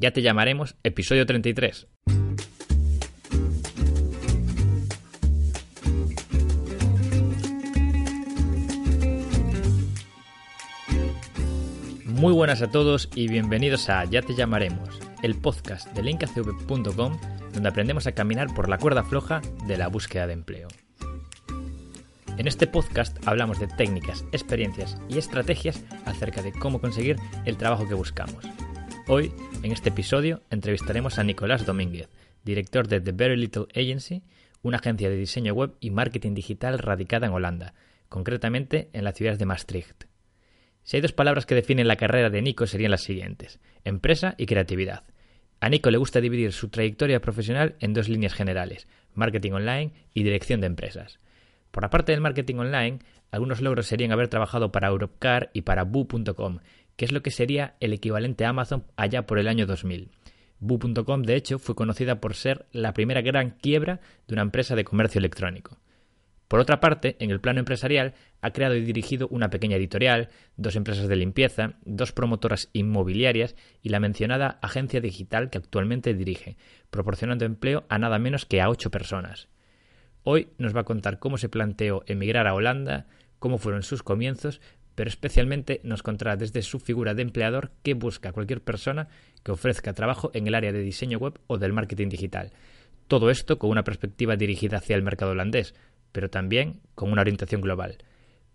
[0.00, 1.88] Ya te llamaremos episodio 33.
[12.04, 17.18] Muy buenas a todos y bienvenidos a Ya te llamaremos, el podcast de linkacv.com
[17.52, 20.68] donde aprendemos a caminar por la cuerda floja de la búsqueda de empleo.
[22.36, 27.88] En este podcast hablamos de técnicas, experiencias y estrategias acerca de cómo conseguir el trabajo
[27.88, 28.44] que buscamos.
[29.10, 29.32] Hoy,
[29.62, 32.10] en este episodio, entrevistaremos a Nicolás Domínguez,
[32.44, 34.22] director de The Very Little Agency,
[34.60, 37.72] una agencia de diseño web y marketing digital radicada en Holanda,
[38.10, 40.04] concretamente en la ciudad de Maastricht.
[40.82, 44.44] Si hay dos palabras que definen la carrera de Nico serían las siguientes, empresa y
[44.44, 45.04] creatividad.
[45.58, 50.22] A Nico le gusta dividir su trayectoria profesional en dos líneas generales, marketing online y
[50.22, 51.18] dirección de empresas.
[51.70, 52.98] Por la parte del marketing online,
[53.30, 56.58] algunos logros serían haber trabajado para Europcar y para Boo.com,
[56.98, 60.10] que es lo que sería el equivalente a Amazon allá por el año 2000.
[60.58, 64.82] Boo.com, de hecho, fue conocida por ser la primera gran quiebra de una empresa de
[64.82, 65.78] comercio electrónico.
[66.48, 70.74] Por otra parte, en el plano empresarial, ha creado y dirigido una pequeña editorial, dos
[70.74, 76.56] empresas de limpieza, dos promotoras inmobiliarias y la mencionada agencia digital que actualmente dirige,
[76.90, 79.46] proporcionando empleo a nada menos que a ocho personas.
[80.24, 83.06] Hoy nos va a contar cómo se planteó emigrar a Holanda,
[83.38, 84.60] cómo fueron sus comienzos,
[84.98, 89.06] pero especialmente nos contará desde su figura de empleador qué busca cualquier persona
[89.44, 92.50] que ofrezca trabajo en el área de diseño web o del marketing digital.
[93.06, 95.76] Todo esto con una perspectiva dirigida hacia el mercado holandés,
[96.10, 97.98] pero también con una orientación global.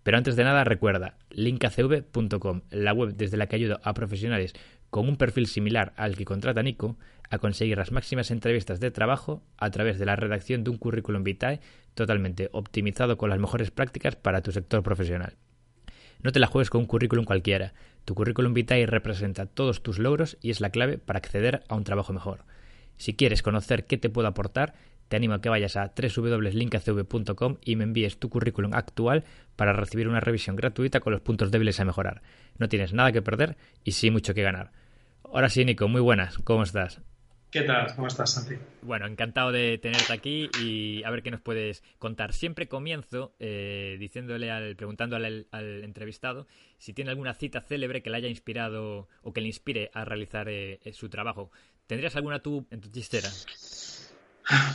[0.03, 4.53] Pero antes de nada, recuerda linkacv.com, la web desde la que ayudo a profesionales
[4.89, 6.97] con un perfil similar al que contrata Nico
[7.30, 11.23] a conseguir las máximas entrevistas de trabajo a través de la redacción de un currículum
[11.23, 11.61] vitae
[11.94, 15.38] totalmente optimizado con las mejores prácticas para tu sector profesional.
[16.23, 17.73] No te la juegues con un currículum cualquiera.
[18.05, 21.83] Tu currículum vitae representa todos tus logros y es la clave para acceder a un
[21.83, 22.45] trabajo mejor.
[22.97, 24.73] Si quieres conocer qué te puedo aportar,
[25.09, 29.25] te animo a que vayas a www.linkacv.com y me envíes tu currículum actual
[29.56, 32.22] para recibir una revisión gratuita con los puntos débiles a mejorar.
[32.57, 34.72] No tienes nada que perder y sí mucho que ganar.
[35.23, 36.38] Ahora sí, Nico, muy buenas.
[36.40, 37.01] ¿Cómo estás?
[37.53, 37.94] ¿Qué tal?
[37.96, 38.56] ¿Cómo estás, Santi?
[38.81, 42.34] Bueno, encantado de tenerte aquí y a ver qué nos puedes contar.
[42.34, 46.47] Siempre comienzo eh, diciéndole al, preguntándole al, entrevistado
[46.80, 50.50] si tiene alguna cita célebre que le haya inspirado o que le inspire a realizar
[50.50, 51.52] eh, su trabajo.
[51.86, 53.30] ¿Tendrías alguna tú en tu chistera?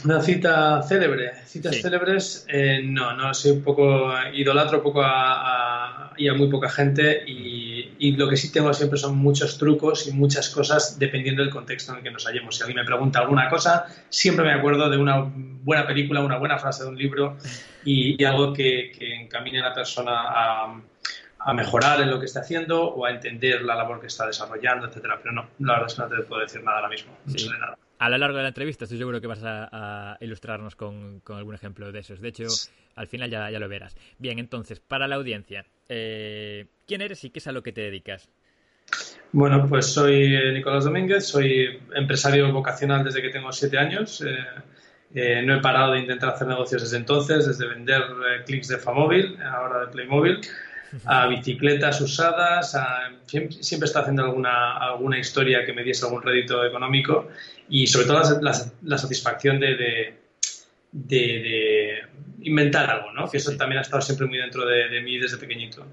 [0.05, 1.33] Una cita célebre.
[1.45, 6.71] Citas célebres, eh, no, no, soy un poco idolatro poco a, y a muy poca
[6.71, 11.43] gente y, y, lo que sí tengo siempre son muchos trucos y muchas cosas dependiendo
[11.43, 12.57] del contexto en el que nos hallemos.
[12.57, 16.59] Si alguien me pregunta alguna cosa, siempre me acuerdo de una buena película, una buena
[16.59, 17.37] frase de un libro
[17.85, 20.81] y, algo que, encamine a la persona a,
[21.39, 24.87] a, mejorar en lo que está haciendo o a entender la labor que está desarrollando,
[24.87, 25.19] etcétera.
[25.23, 27.13] Pero no, la verdad es que no te puedo decir nada ahora mismo.
[27.25, 30.77] No sé nada a lo largo de la entrevista estoy seguro que vas a, ilustrarnos
[30.77, 32.21] con, algún ejemplo de esos.
[32.21, 32.47] De hecho,
[32.95, 33.97] al final ya, ya lo verás.
[34.19, 37.83] Bien, entonces, para la audiencia, eh, ¿quién eres y qué es a lo que te
[37.83, 38.29] dedicas?
[39.33, 44.25] Bueno, pues soy eh, Nicolás Domínguez, soy empresario vocacional desde que tengo siete años.
[45.15, 48.03] Eh, no he parado de intentar hacer negocios desde entonces, desde vender
[48.47, 50.41] clics de Famóvil, ahora de Playmobil,
[51.05, 52.77] a bicicletas usadas,
[53.27, 57.29] siempre, está haciendo alguna, alguna historia que me diese algún rédito económico
[57.69, 60.17] y sobre todo la, satisfacción de,
[60.93, 61.99] de,
[62.43, 63.29] inventar algo, ¿no?
[63.29, 65.87] que eso también ha estado siempre muy dentro de, mí desde pequeñito.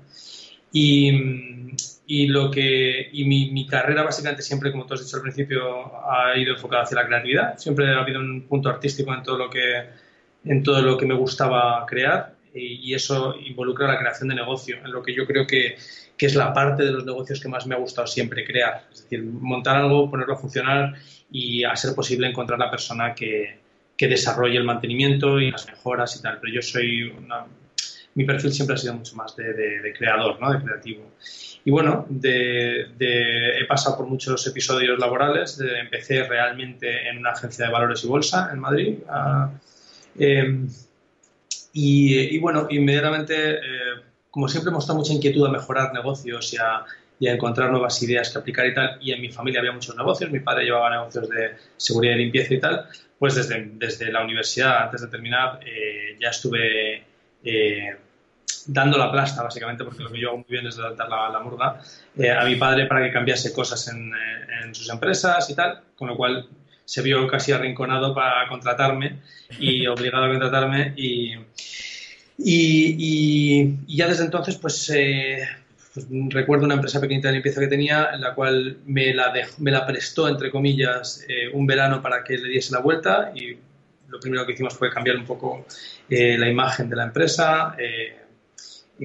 [0.71, 1.71] Y,
[2.07, 5.91] y lo que y mi, mi, carrera básicamente siempre, como tú has dicho al principio,
[6.09, 7.57] ha ido enfocada hacia la creatividad.
[7.57, 9.85] Siempre ha habido un punto artístico en todo lo que,
[10.43, 14.91] en todo lo que me gustaba crear y eso involucra la creación de negocio, en
[14.91, 15.75] lo que yo creo que,
[16.17, 18.87] que, es la parte de los negocios que más me ha gustado siempre crear.
[18.91, 20.93] Es decir, montar algo, ponerlo a funcionar
[21.31, 23.59] y a ser posible encontrar la persona que,
[23.97, 26.39] que desarrolle el mantenimiento y las mejoras y tal.
[26.39, 27.11] Pero yo soy
[28.15, 30.51] mi perfil siempre ha sido mucho más de, de, creador, ¿no?
[30.51, 31.11] de creativo.
[31.65, 32.87] Y bueno, de,
[33.59, 35.59] he pasado por muchos episodios laborales.
[35.59, 38.97] empecé realmente en una agencia de valores y bolsa en Madrid.
[40.17, 40.69] Em,
[41.77, 44.01] y, bueno, inmediatamente, eh,
[44.31, 46.85] como siempre, hemos mucha inquietud a mejorar negocios y a,
[47.19, 48.97] encontrar nuevas ideas que aplicar y tal.
[49.01, 50.31] Y en mi familia había muchos negocios.
[50.31, 52.85] Mi padre llevaba negocios de seguridad y limpieza y tal.
[53.19, 57.03] Pues desde, desde la universidad, antes de terminar, eh, ya estuve
[57.43, 57.97] eh,
[58.67, 61.39] dando la plasta, básicamente, porque lo que yo hago muy bien es dar la, la
[61.41, 61.81] murga,
[62.39, 64.13] a mi padre para que cambiase cosas en,
[64.63, 65.81] en sus empresas y tal.
[65.97, 66.47] Con lo cual
[66.85, 69.19] se vio casi arrinconado para contratarme
[69.59, 71.33] y obligado a contratarme y,
[72.37, 75.47] y, ya desde entonces pues eh,
[75.95, 79.71] pues, recuerdo una empresa pequeñita de limpieza que tenía, en la cual me la, me
[79.71, 83.57] la prestó, entre comillas, eh, un verano para que le diese la vuelta y
[84.09, 85.65] lo primero que hicimos fue cambiar un poco
[86.09, 88.17] eh, la imagen de la empresa, eh,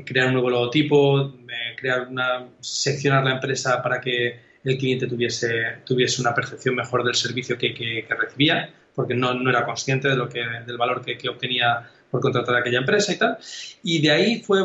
[0.04, 1.32] crear un nuevo logotipo,
[1.76, 7.14] crear una, seccionar la empresa para que el cliente tuviese, tuviese una percepción mejor del
[7.14, 11.16] servicio que, que, recibía, porque no, no, era consciente de lo que, del valor que,
[11.16, 13.38] que obtenía por contratar a aquella empresa y tal.
[13.82, 14.58] Y de ahí fue,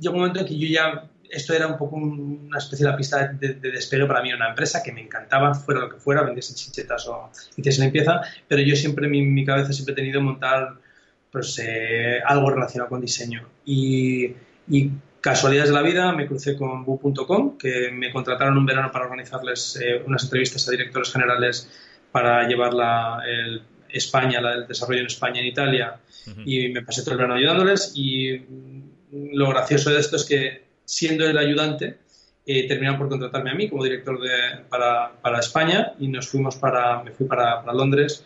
[0.00, 3.28] llegó un momento en que yo ya esto era un poco una especie de pista
[3.28, 7.06] de, de, para mí, una empresa que me encantaba, fuera lo que fuera, vendiese chichetas
[7.08, 10.76] o hiciese limpieza, pero yo siempre, mi, mi cabeza siempre he tenido montar
[11.30, 13.46] pues, eh, algo relacionado con diseño.
[13.64, 14.34] Y,
[14.68, 14.90] y,
[15.26, 19.76] casualidades de la vida, me crucé con Bu.com, que me contrataron un verano para organizarles
[19.82, 21.68] eh, unas entrevistas a directores generales
[22.12, 25.96] para llevar la, el España, la, el desarrollo en España en Italia,
[26.44, 27.90] y me pasé todo el verano ayudándoles.
[27.96, 28.40] Y
[29.32, 31.98] lo gracioso de esto es que siendo el ayudante,
[32.46, 36.54] eh, terminaron por contratarme a mí como director de, para, para, España y nos fuimos
[36.54, 38.24] para, me fui para, para, Londres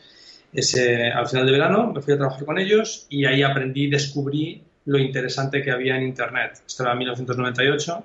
[0.52, 4.64] ese, al final de verano, me fui a trabajar con ellos y ahí aprendí, descubrí
[4.90, 6.62] lo interesante que había en Internet.
[6.66, 8.04] Esto era en 1998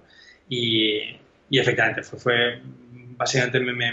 [0.49, 1.17] y,
[1.49, 2.61] y efectivamente fue, fue
[3.17, 3.91] básicamente me, me,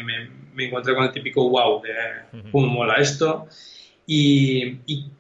[0.55, 3.49] me, encontré con el típico wow de cómo mola esto
[4.07, 5.11] y, y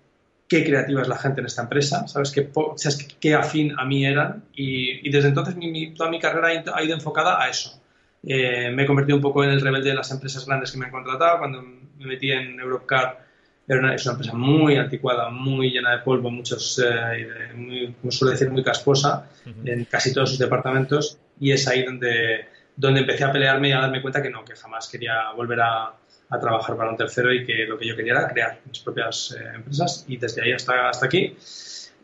[0.46, 2.30] qué creativa es la gente en esta empresa, ¿sabes?
[2.30, 3.08] Qué, ¿sabes?
[3.18, 7.42] qué afín a mí eran y, desde entonces mi, toda mi carrera ha ido enfocada
[7.42, 7.80] a eso.
[8.22, 10.84] Eh, me he convertido un poco en el rebelde de las empresas grandes que me
[10.84, 11.38] han contratado.
[11.38, 13.31] Cuando me metí en Europcar,
[13.68, 18.10] era una, es una empresa muy anticuada, muy llena de polvo, muchos, eh, muy, como
[18.10, 19.28] suele decir, muy casposa
[19.64, 23.80] en casi todos sus departamentos y es ahí donde, donde empecé a pelearme y a
[23.80, 25.92] darme cuenta que no, que jamás quería volver a,
[26.32, 29.36] a trabajar para un tercero y que lo que yo quería era crear mis propias
[29.38, 31.36] eh, empresas y desde ahí hasta, hasta aquí.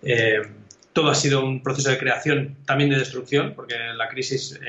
[0.02, 0.43] Eh,
[0.93, 4.60] todo ha sido un proceso de creación, también de destrucción, porque la crisis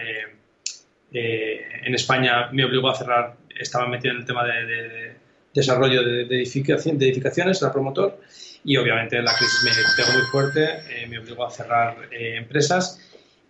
[1.11, 5.15] eh, en España me obligó a cerrar, estaba metido en el tema de,
[5.59, 8.19] desarrollo de, edificación, de edificaciones, era promotor,
[8.63, 12.99] y obviamente la crisis me pegó muy fuerte, me obligó a cerrar empresas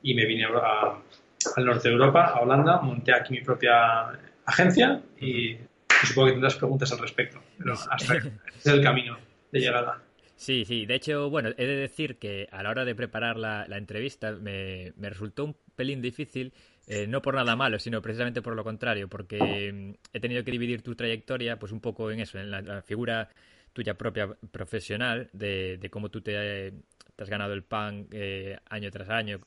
[0.04, 4.12] y me vine al norte de Europa, a Holanda, monté aquí mi propia
[4.46, 5.58] agencia y
[6.04, 8.16] supongo que tendrás preguntas al respecto, pero hasta
[8.58, 9.18] es el camino
[9.52, 10.02] de llegada.
[10.40, 10.86] Sí, sí.
[10.86, 14.94] De hecho, bueno, he de decir que a la hora de preparar la, entrevista me,
[14.98, 16.54] resultó un pelín difícil,
[16.92, 20.50] eh, no por nada malo, sino precisamente por lo contrario, porque mm, he tenido que
[20.50, 23.30] dividir tu trayectoria pues un poco en eso, en la, figura
[23.74, 26.74] tuya propia profesional, de, cómo tú te,
[27.16, 29.40] has ganado el pan eh, año tras año,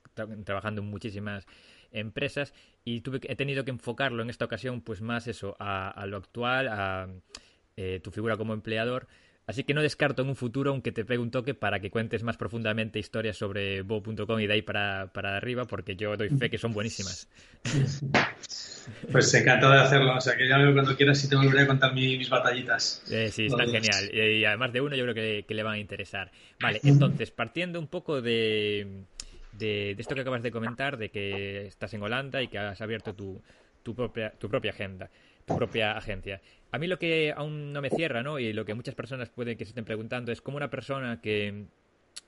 [0.44, 1.44] trabajando en muchísimas
[1.90, 2.54] empresas
[2.84, 6.68] y tuve, he tenido que enfocarlo en esta ocasión pues más eso, a, lo actual,
[6.68, 7.08] a
[7.76, 9.08] eh, tu figura como empleador.
[9.46, 12.22] Así que no descarto en un futuro, aunque te pegue un toque, para que cuentes
[12.22, 16.48] más profundamente historias sobre Bo.com y de ahí para, para, arriba, porque yo doy fe
[16.48, 17.28] que son buenísimas.
[19.10, 20.16] Pues encantado de hacerlo.
[20.16, 23.02] O sea, que ya cuando quieras y te volveré a contar mis batallitas.
[23.10, 24.10] Eh, sí, está genial.
[24.12, 26.30] Y, además de uno, yo creo que, que, le van a interesar.
[26.60, 29.04] Vale, entonces, partiendo un poco de,
[29.52, 33.14] de, esto que acabas de comentar, de que estás en Holanda y que has abierto
[33.14, 33.40] tu,
[33.82, 35.10] tu, propia, tu propia agenda,
[35.44, 36.40] tu propia agencia.
[36.72, 38.38] A mí lo que aún no me cierra, ¿no?
[38.38, 41.66] Y lo que muchas personas pueden que se estén preguntando es cómo una persona que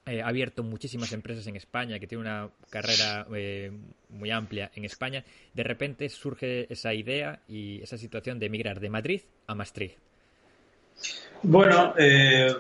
[0.05, 3.73] eh, ha abierto muchísimas empresas en España, que tiene una carrera eh,
[4.11, 5.25] muy amplia en España,
[5.55, 9.97] de repente surge esa idea y esa situación de emigrar de Madrid a Maastricht.
[11.43, 12.55] Bueno, eh,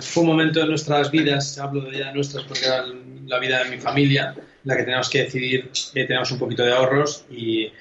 [0.00, 2.84] fue un momento de nuestras vidas, hablo de ya nuestras porque era
[3.26, 6.72] la vida de mi familia, la que tenemos que decidir, que tenemos un poquito de
[6.72, 7.72] ahorros y,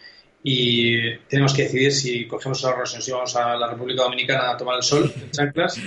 [0.43, 4.77] tenemos que decidir si cogemos ahorros y nos íbamos a la República Dominicana a tomar
[4.77, 5.79] el sol en chanclas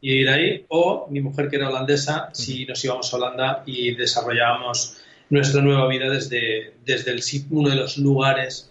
[0.00, 3.94] y ir ahí, o mi mujer que era holandesa, si nos íbamos a Holanda y
[3.94, 4.96] desarrollábamos
[5.28, 8.70] nuestra nueva vida desde, desde el, uno de los lugares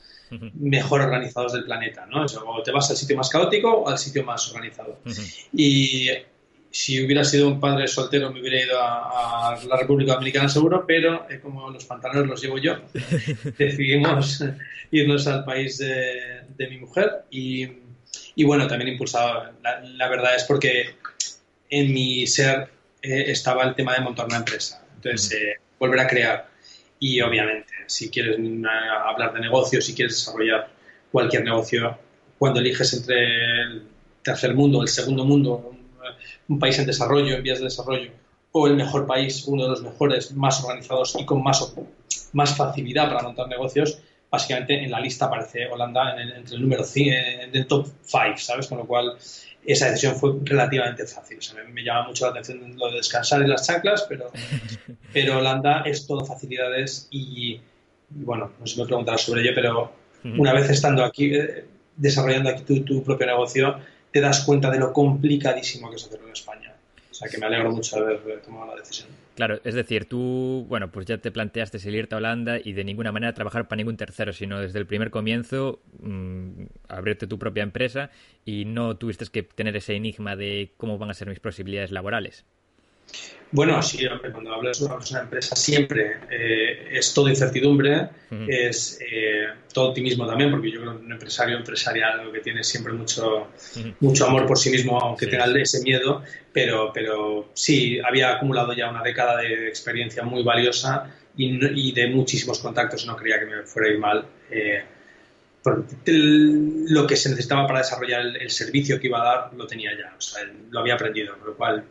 [0.56, 2.26] mejor organizados del planeta, ¿no?
[2.26, 5.00] O te vas al sitio más caótico o al sitio más organizado.
[5.54, 6.10] Y
[6.72, 11.28] si hubiera sido un padre soltero me hubiera ido a, la República Dominicana seguro, pero
[11.30, 12.78] eh, como los pantalones los llevo yo,
[13.58, 14.44] decidimos
[14.92, 17.68] irnos al país de, mi mujer y,
[18.36, 20.96] y, bueno, también impulsado, la, verdad es porque
[21.70, 22.70] en mi ser
[23.02, 26.50] eh, estaba el tema de montar una empresa, entonces eh, volver a crear.
[27.02, 28.38] Y obviamente si quieres
[29.06, 30.70] hablar de negocios, si quieres desarrollar
[31.12, 31.98] cualquier negocio,
[32.38, 33.84] cuando eliges entre el
[34.22, 35.76] tercer mundo, el segundo mundo,
[36.48, 38.12] un país en desarrollo, en vías de desarrollo,
[38.52, 41.74] o el mejor país, uno de los mejores, más organizados y con más,
[42.34, 44.02] más facilidad para montar negocios,
[44.32, 48.38] básicamente en la lista aparece Holanda en el, entre el número 100, del top 5,
[48.38, 48.68] ¿sabes?
[48.68, 49.18] Con lo cual
[49.66, 51.40] esa decisión fue relativamente fácil.
[51.72, 54.32] me, llama mucho la atención lo de descansar en las chanclas, pero,
[55.14, 57.60] pero Holanda es todo facilidades y,
[58.10, 59.92] bueno, no sé si me preguntarás sobre ello, pero
[60.24, 63.80] una vez estando aquí, eh, desarrollando aquí tu, tu propio negocio,
[64.12, 66.74] te das cuenta de lo complicadísimo que es hacerlo en España.
[67.12, 69.10] O sea que me alegro mucho de haber tomado la decisión.
[69.36, 72.84] Claro, es decir, tú, bueno, pues ya te planteaste el irte a Holanda y de
[72.84, 77.64] ninguna manera trabajar para ningún tercero, sino desde el primer comienzo mm, abrirte tu propia
[77.64, 78.10] empresa
[78.44, 82.46] y no tuviste que tener ese enigma de cómo van a ser mis posibilidades laborales.
[83.52, 88.10] Bueno, sí, cuando hablas de una empresa siempre eh, es todo incertidumbre,
[88.48, 92.64] es eh, todo optimismo también, porque yo creo que un empresario empresarial lo que tiene
[92.64, 93.48] siempre mucho,
[94.02, 96.22] mucho amor por sí mismo, aunque tenga ese miedo,
[96.54, 102.60] pero, pero sí, había acumulado ya una década de experiencia muy valiosa y, de muchísimos
[102.60, 104.26] contactos, no creía que me fuera a ir mal.
[104.52, 104.84] Eh,
[105.64, 110.14] lo que se necesitaba para desarrollar el, servicio que iba a dar lo tenía ya,
[110.18, 111.84] o sea, lo había aprendido, lo cual,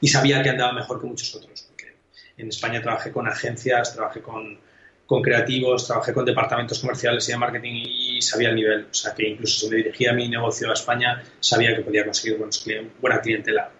[0.00, 1.94] y sabía que andaba mejor que muchos otros, porque
[2.38, 4.58] en España trabajé con agencias, trabajé con,
[5.04, 9.14] con creativos, trabajé con departamentos comerciales y de marketing y sabía el nivel, o sea,
[9.14, 12.66] que incluso si me dirigía mi negocio a España, sabía que podía conseguir buenos
[13.00, 13.70] buena clientela.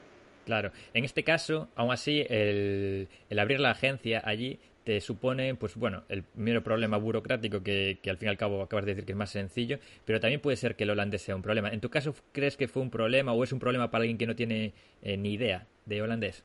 [0.44, 6.02] Claro, en este caso, aún así, el abrir la agencia allí te supone, pues bueno,
[6.08, 9.18] el mero problema burocrático que, al fin y al cabo acabas de decir que es
[9.18, 11.70] más sencillo, pero también puede ser que el holandés sea un problema.
[11.70, 14.26] ¿En tu caso crees que fue un problema o es un problema para alguien que
[14.26, 14.72] no tiene
[15.02, 16.42] eh, ni idea de holandés?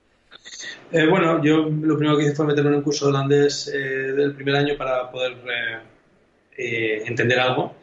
[0.92, 4.34] Eh, bueno, yo lo primero que hice fue meterme en un curso holandés eh, del
[4.34, 5.38] primer año para poder
[6.58, 7.76] entender algo.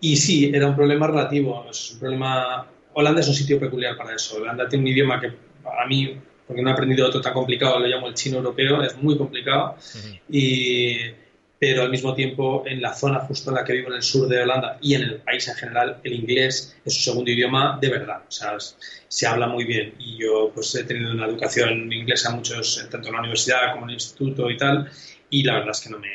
[0.00, 1.64] Y sí, era un problema relativo.
[1.70, 2.66] Es un problema.
[2.94, 4.36] Holanda es un sitio peculiar para eso.
[4.36, 7.86] Holanda tiene un idioma que a mí porque no he aprendido otro tan complicado, lo
[7.86, 9.76] llamo el chino europeo, es muy complicado,
[10.28, 10.96] y,
[11.58, 14.28] pero al mismo tiempo en la zona justo en la que vivo, en el sur
[14.28, 17.88] de Holanda y en el país en general, el inglés es su segundo idioma de
[17.88, 18.56] verdad, o sea,
[19.06, 19.94] se habla muy bien.
[19.98, 23.90] Y yo pues he tenido una educación inglesa muchos, tanto en la universidad como en
[23.90, 24.90] el instituto y tal,
[25.30, 26.10] y la verdad es que no me,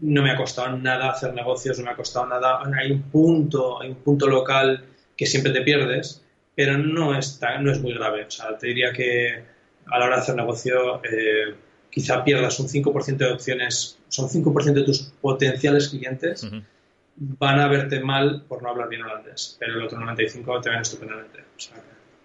[0.00, 3.82] no me ha costado nada hacer negocios, no me ha costado nada, hay un punto,
[3.82, 4.84] hay un punto local
[5.16, 6.22] que siempre te pierdes,
[6.54, 8.24] pero no es, no es muy grave.
[8.24, 9.42] O sea, te diría que
[9.86, 11.54] a la hora de hacer negocio eh,
[11.90, 16.46] quizá pierdas un 5% de opciones, son 5% de tus potenciales clientes
[17.16, 20.80] van a verte mal por no hablar bien holandés, pero el otro 95% te ven
[20.80, 21.40] estupendamente.
[21.40, 21.76] O sea,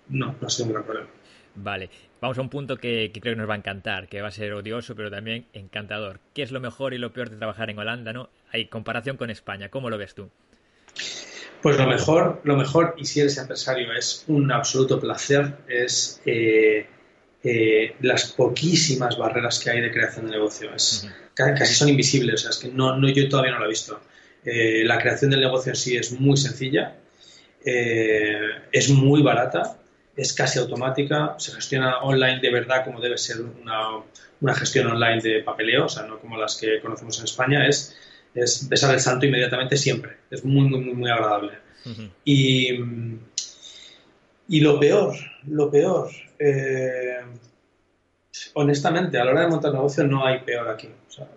[0.09, 1.09] no, no ha sido un gran problema.
[1.55, 1.89] Vale,
[2.21, 4.31] vamos a un punto que, que, creo que nos va a encantar, que va a
[4.31, 6.19] ser odioso, pero también encantador.
[6.33, 8.29] ¿Qué es lo mejor y lo peor de trabajar en Holanda, no?
[8.51, 10.29] Hay comparación con España, ¿cómo lo ves tú?
[11.61, 16.85] Pues lo mejor, lo mejor, y si eres empresario, es un absoluto placer, es eh,
[17.43, 20.69] eh, las poquísimas barreras que hay de creación de negocio.
[21.33, 23.99] Casi son invisibles, o sea, es que no, no, yo todavía no lo he visto.
[24.45, 26.95] Eh, la creación del negocio en sí es muy sencilla,
[27.65, 29.77] es muy barata,
[30.15, 34.03] es casi automática, se gestiona online de verdad como debe ser una,
[34.39, 37.95] una gestión online de papeleo, o sea, no como las que conocemos en España, es
[38.43, 40.17] es besar el santo inmediatamente siempre.
[40.29, 41.53] Es muy, muy, muy, agradable.
[42.25, 42.69] y,
[44.47, 45.15] y, lo peor,
[45.47, 47.19] lo peor, eh,
[48.53, 50.89] honestamente, a la hora de montar negocio no hay peor aquí.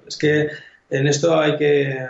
[0.06, 0.48] es que
[0.90, 2.06] en esto hay que,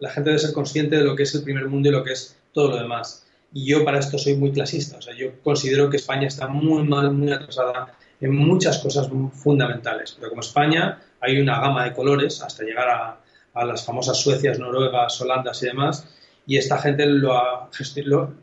[0.00, 2.12] la gente debe ser consciente de lo que es el primer mundo y lo que
[2.12, 3.26] es todo lo demás.
[3.52, 4.96] Y yo para esto soy muy clasista.
[4.96, 10.16] O sea, yo considero que España está muy mal, muy atrasada en muchas cosas fundamentales.
[10.18, 13.20] Pero como España hay una gama de colores hasta llegar a,
[13.54, 16.06] a las famosas Suecias, Noruegas, Holandas y demás,
[16.46, 17.70] y esta gente lo ha,
[18.04, 18.34] lo,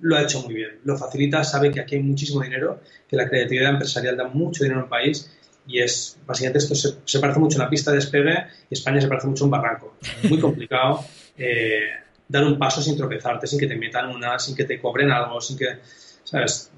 [0.00, 0.78] lo ha hecho muy bien.
[0.84, 4.80] Lo facilita, sabe que aquí hay muchísimo dinero, que la creatividad empresarial da mucho dinero
[4.80, 5.30] en el país
[5.66, 9.08] y es, básicamente esto se, parece mucho a una pista de despegue y España se
[9.08, 9.94] parece mucho a un barranco.
[10.28, 11.04] Muy complicado
[11.38, 11.88] eh,
[12.28, 15.40] dar un paso sin tropezarte, sin que te metan una, sin que te cobren algo,
[15.40, 15.78] sin que,
[16.24, 16.70] ¿sabes?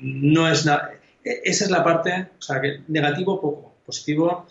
[0.00, 0.92] no es nada.
[1.22, 4.46] E, esa es la parte, o sea, que negativo poco, positivo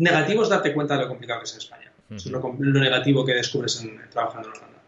[0.00, 1.92] negativo es darte cuenta de lo complicado que es en España.
[2.10, 4.80] es lo, negativo que descubres en, trabajando en Holanda.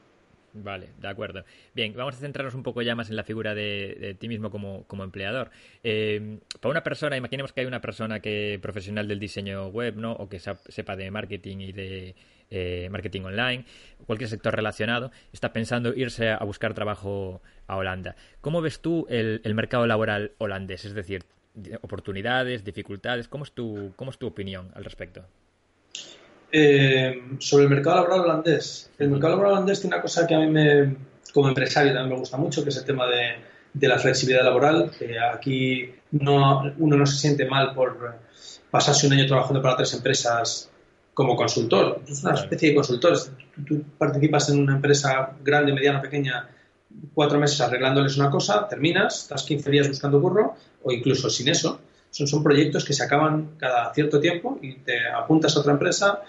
[0.55, 1.45] Vale, de acuerdo.
[1.75, 5.05] Bien, vamos a centrarnos un poco ya más en la figura de, ti mismo como,
[5.05, 5.51] empleador.
[5.83, 10.13] Eh, para una persona, imaginemos que hay una persona que profesional del diseño web, ¿no?
[10.13, 12.15] O que sepa de marketing y de
[12.51, 13.65] eh, marketing online,
[14.07, 18.17] cualquier sector relacionado, está pensando irse a buscar trabajo a Holanda.
[18.43, 20.85] ¿Cómo ves tú el mercado laboral holandés?
[20.85, 21.25] Es decir,
[21.83, 23.29] oportunidades, dificultades.
[23.29, 25.25] ¿Cómo es tu, cómo es tu opinión al respecto?
[26.51, 28.91] Eh, sobre el mercado laboral holandés.
[28.99, 30.97] El mercado laboral holandés tiene una cosa que a mí me,
[31.33, 33.37] como empresario también me gusta mucho, que es el tema de,
[33.73, 34.91] de la flexibilidad laboral.
[35.33, 38.17] aquí no, uno no se siente mal por
[38.71, 40.71] pasarse un año trabajando para tres empresas
[41.15, 42.03] como consultor.
[42.09, 43.19] Es una especie de consultor.
[43.67, 46.49] Tú, participas en una empresa grande, mediana, pequeña,
[47.15, 51.81] cuatro meses arreglándoles una cosa, terminas, estás 15 días buscando curro o incluso sin eso.
[52.11, 56.23] Son, son proyectos que se acaban cada cierto tiempo y te apuntas a otra empresa.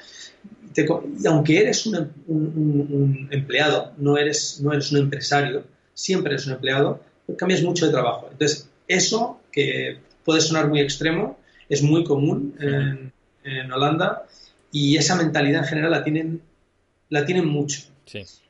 [0.76, 6.54] y aunque eres un, un, empleado, no eres, no eres un empresario, siempre eres un
[6.54, 7.02] empleado,
[7.38, 8.30] cambias mucho de trabajo.
[8.32, 11.38] Entonces, eso que puede sonar muy extremo,
[11.70, 13.12] es muy común en,
[13.44, 14.26] en Holanda
[14.72, 16.42] y esa mentalidad en general la tienen,
[17.10, 17.93] la tienen mucho.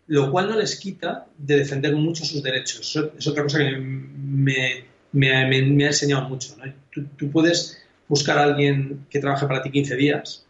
[0.07, 2.99] Lo cual no les quita de defender mucho sus derechos.
[3.17, 6.55] es otra cosa que me, me, ha enseñado mucho.
[6.91, 10.45] Tú, puedes buscar a alguien que trabaje para ti 15 días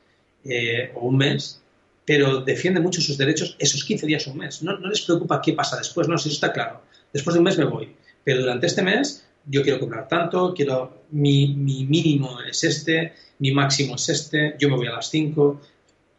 [0.45, 1.61] eh, o un mes,
[2.05, 4.63] pero defiende mucho sus derechos esos 15 días o un mes.
[4.63, 6.81] No, no les preocupa qué pasa después, no, si eso está claro.
[7.11, 7.93] Después de un mes me voy,
[8.23, 13.51] pero durante este mes yo quiero cobrar tanto, quiero mi, mi mínimo es este, mi
[13.51, 15.61] máximo es este, yo me voy a las 5,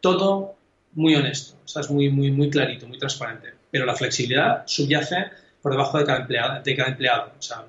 [0.01, 0.55] todo
[0.95, 3.55] muy honesto, o sea, es muy, muy, muy clarito, muy transparente.
[3.71, 5.17] Pero la flexibilidad subyace
[5.61, 7.33] por debajo de cada empleado, de cada empleado.
[7.39, 7.65] O sea,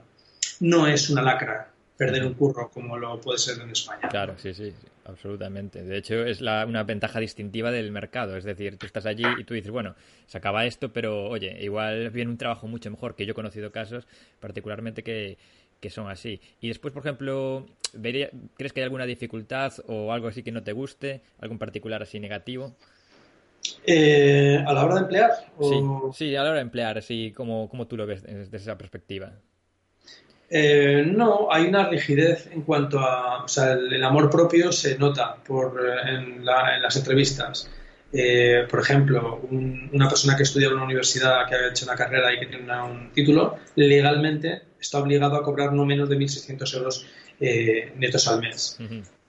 [0.59, 4.09] no es una lacra perder un curro como lo puede ser en España.
[4.09, 4.73] Claro, sí, sí,
[5.05, 5.81] absolutamente.
[5.83, 8.35] De hecho, es la, una ventaja distintiva del mercado.
[8.35, 9.95] Es decir, tú estás allí y tú dices, bueno,
[10.27, 13.71] se acaba esto, pero oye, igual viene un trabajo mucho mejor, que yo he conocido
[13.71, 14.07] casos
[14.39, 15.37] particularmente que,
[15.79, 16.41] que son así.
[16.59, 20.73] Y después, por ejemplo, ¿crees que hay alguna dificultad o algo así que no te
[20.73, 21.21] guste?
[21.39, 22.75] ¿Algo en particular así negativo?
[23.85, 25.31] Eh, ¿A la hora de emplear?
[26.13, 29.33] Sí, a la hora de emplear, así como, como tú lo ves desde esa perspectiva.
[30.49, 33.43] Eh, no, hay una rigidez en cuanto a.
[33.43, 37.69] O sea, el, amor propio se nota por, en, las entrevistas.
[38.13, 42.33] Eh, por ejemplo, una persona que estudia en una universidad, que ha hecho una carrera
[42.33, 47.05] y que tiene un título, legalmente está obligado a cobrar no menos de 1.600 euros
[47.39, 48.77] eh, netos al mes.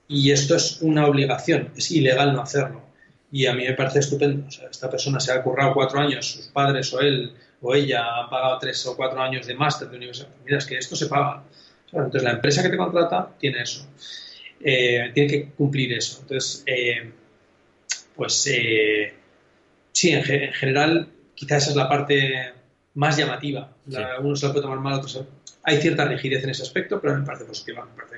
[0.07, 2.86] Y esto es una obligación, es ilegal no hacerlo.
[3.31, 4.47] Y a mí me parece estupendo.
[4.47, 8.21] O sea, esta persona se ha currado cuatro años, sus padres o él o ella
[8.21, 10.29] han pagado tres o cuatro años de máster de universidad.
[10.45, 11.43] Mira, es que esto se paga.
[11.91, 13.87] Entonces, la empresa que te contrata tiene eso.
[14.59, 16.19] Eh, tiene que cumplir eso.
[16.21, 17.11] Entonces, eh,
[18.15, 18.33] pues
[19.93, 22.53] sí, en, general, quizás esa es la parte
[22.95, 23.71] más llamativa.
[24.19, 25.23] Uno se lo puede tomar mal, otros
[25.67, 27.85] hay cierta rigidez en ese aspecto, pero me parece positiva.
[27.85, 28.17] Me parece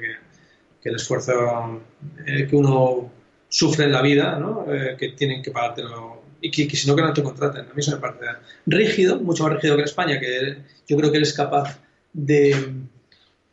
[0.82, 1.82] que, el esfuerzo
[2.26, 3.12] eh, que uno
[3.50, 4.66] sufre en la vida, ¿no?
[4.72, 7.62] Eh, que tienen que pagártelo y que, si no, que no te contraten.
[7.62, 8.26] A mí eso me parece
[8.66, 10.58] rígido, mucho más rígido que en España, que
[10.88, 11.80] yo creo que eres capaz
[12.14, 12.74] de,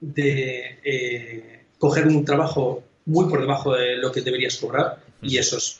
[0.00, 5.58] de eh, coger un trabajo muy por debajo de lo que deberías cobrar y eso
[5.58, 5.78] es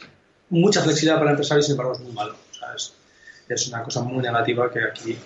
[0.51, 2.37] mucha flexibilidad para el empresario y sin embargo es muy malo.
[3.49, 5.17] es, una cosa muy negativa que aquí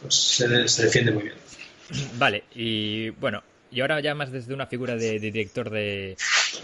[0.00, 1.34] pues, se defiende muy bien.
[2.18, 6.16] Vale, y bueno, y ahora ya más desde una figura de, director de,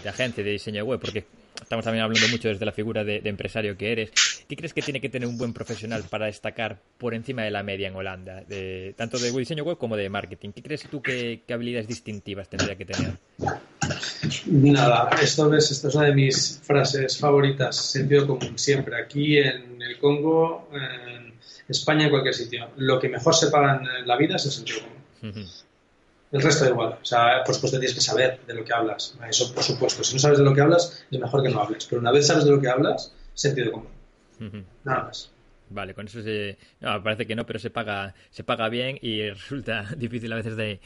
[0.05, 1.25] agencia, de diseño web, porque
[1.61, 4.11] estamos también hablando mucho desde la figura de, empresario que eres.
[4.47, 7.63] ¿Qué crees que tiene que tener un buen profesional para destacar por encima de la
[7.63, 10.51] media en Holanda, de, tanto de diseño web como de marketing?
[10.51, 13.13] ¿Qué crees tú que, habilidades distintivas tendría que tener?
[14.45, 19.01] Nada, esto es, esto es una de mis frases favoritas, sentido común, siempre.
[19.01, 21.33] Aquí en el Congo, en
[21.67, 22.69] España, en cualquier sitio.
[22.77, 25.47] Lo que mejor se paga en la vida es el sentido común.
[26.35, 26.97] El resto da igual.
[27.01, 29.17] O sea, por supuesto tienes que saber de lo que hablas.
[29.29, 30.03] Eso, por supuesto.
[30.03, 31.85] Si no sabes de lo que hablas, es mejor que no hables.
[31.85, 34.65] Pero una vez sabes de lo que hablas, sentido común.
[34.83, 35.31] Nada más.
[35.69, 36.57] Vale, con eso se...
[36.81, 40.57] No, parece que no, pero se paga, se paga bien y resulta difícil a veces
[40.57, 40.81] de,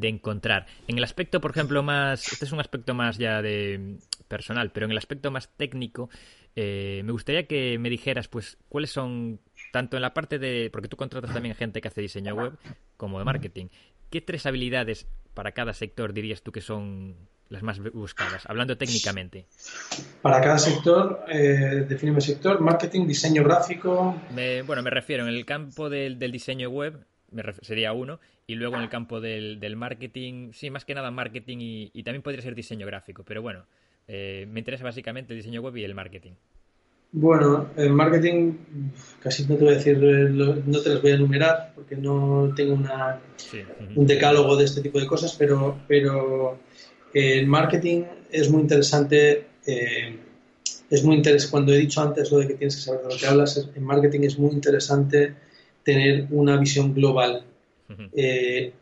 [0.00, 0.66] encontrar.
[0.86, 2.32] En el aspecto, por ejemplo, más...
[2.32, 3.96] Este es un aspecto más ya de
[4.28, 6.10] personal, pero en el aspecto más técnico,
[6.54, 9.40] eh, me gustaría que me dijeras, pues, cuáles son
[9.72, 12.52] tanto en la parte de, porque tú contratas también gente que hace diseño web
[12.96, 13.66] como de marketing,
[14.12, 17.16] ¿qué tres habilidades para cada sector dirías tú que son
[17.48, 19.46] las más buscadas, hablando técnicamente?
[20.20, 24.20] Para cada sector, eh, definimos sector, marketing, diseño gráfico.
[24.66, 27.04] bueno, me refiero en el campo del, diseño web,
[27.62, 32.02] sería uno, y luego en el campo del, marketing, sí, más que nada marketing y,
[32.02, 33.64] también podría ser diseño gráfico, pero bueno,
[34.08, 36.32] eh, me interesa básicamente el diseño web y el marketing.
[37.14, 38.54] Bueno, en marketing
[39.20, 42.52] casi no te voy a decir, eh, no te las voy a enumerar porque no
[42.56, 43.20] tengo una,
[43.94, 46.58] un decálogo de este tipo de cosas, pero, pero
[47.12, 50.16] en marketing es muy interesante, eh,
[50.88, 53.20] es muy interesante, cuando he dicho antes lo de que tienes que saber de lo
[53.20, 55.34] que hablas, en marketing es muy interesante
[55.84, 57.44] tener una visión global.
[58.14, 58.72] Eh,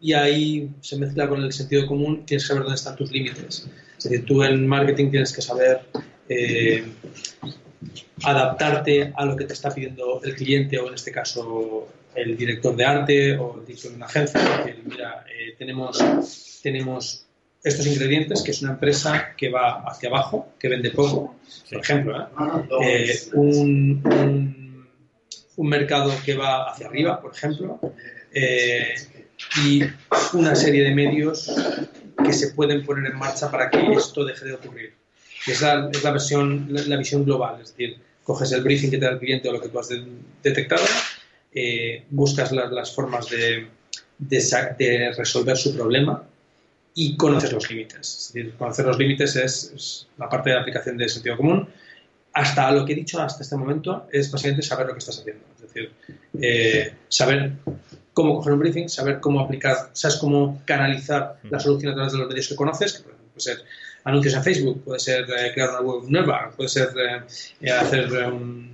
[0.00, 3.68] y ahí se mezcla con el sentido común, tienes que saber dónde están tus límites.
[3.98, 5.80] Es decir, tú en marketing tienes que saber
[8.22, 12.76] adaptarte a lo que te está pidiendo el cliente o en este caso el director
[12.76, 14.40] de arte o el director de una agencia.
[14.84, 17.26] mira, eh, tenemos, tenemos
[17.62, 21.36] estos ingredientes, que es una empresa que va hacia abajo, que vende poco,
[21.70, 22.26] por ejemplo, ¿eh?
[22.82, 24.86] Eh, un,
[25.56, 27.80] un, mercado que va hacia arriba, por ejemplo,
[28.32, 28.94] eh,
[29.64, 29.82] y
[30.34, 31.54] una serie de medios
[32.22, 34.92] que se pueden poner en marcha para que esto deje de ocurrir.
[35.46, 39.04] Es la, es la, versión, la, visión global, es decir, coges el briefing que te
[39.04, 39.90] da el cliente o lo que tú has
[40.42, 40.84] detectado,
[42.10, 43.68] buscas las formas de,
[44.18, 46.22] de, resolver su problema
[46.94, 48.00] y conoces los límites.
[48.00, 51.68] Es decir, conocer los límites es, la parte de la aplicación de sentido común.
[52.32, 55.44] Hasta lo que he dicho hasta este momento es básicamente saber lo que estás haciendo.
[55.54, 55.92] Es decir,
[56.40, 57.52] eh, saber
[58.12, 62.18] cómo coger un briefing, saber cómo aplicar, sabes cómo canalizar la solución a través de
[62.18, 63.64] los medios que conoces, que puede ser
[64.04, 66.88] anuncios en Facebook, puede ser eh, crear una web nueva, puede ser
[67.60, 68.72] eh, hacer un,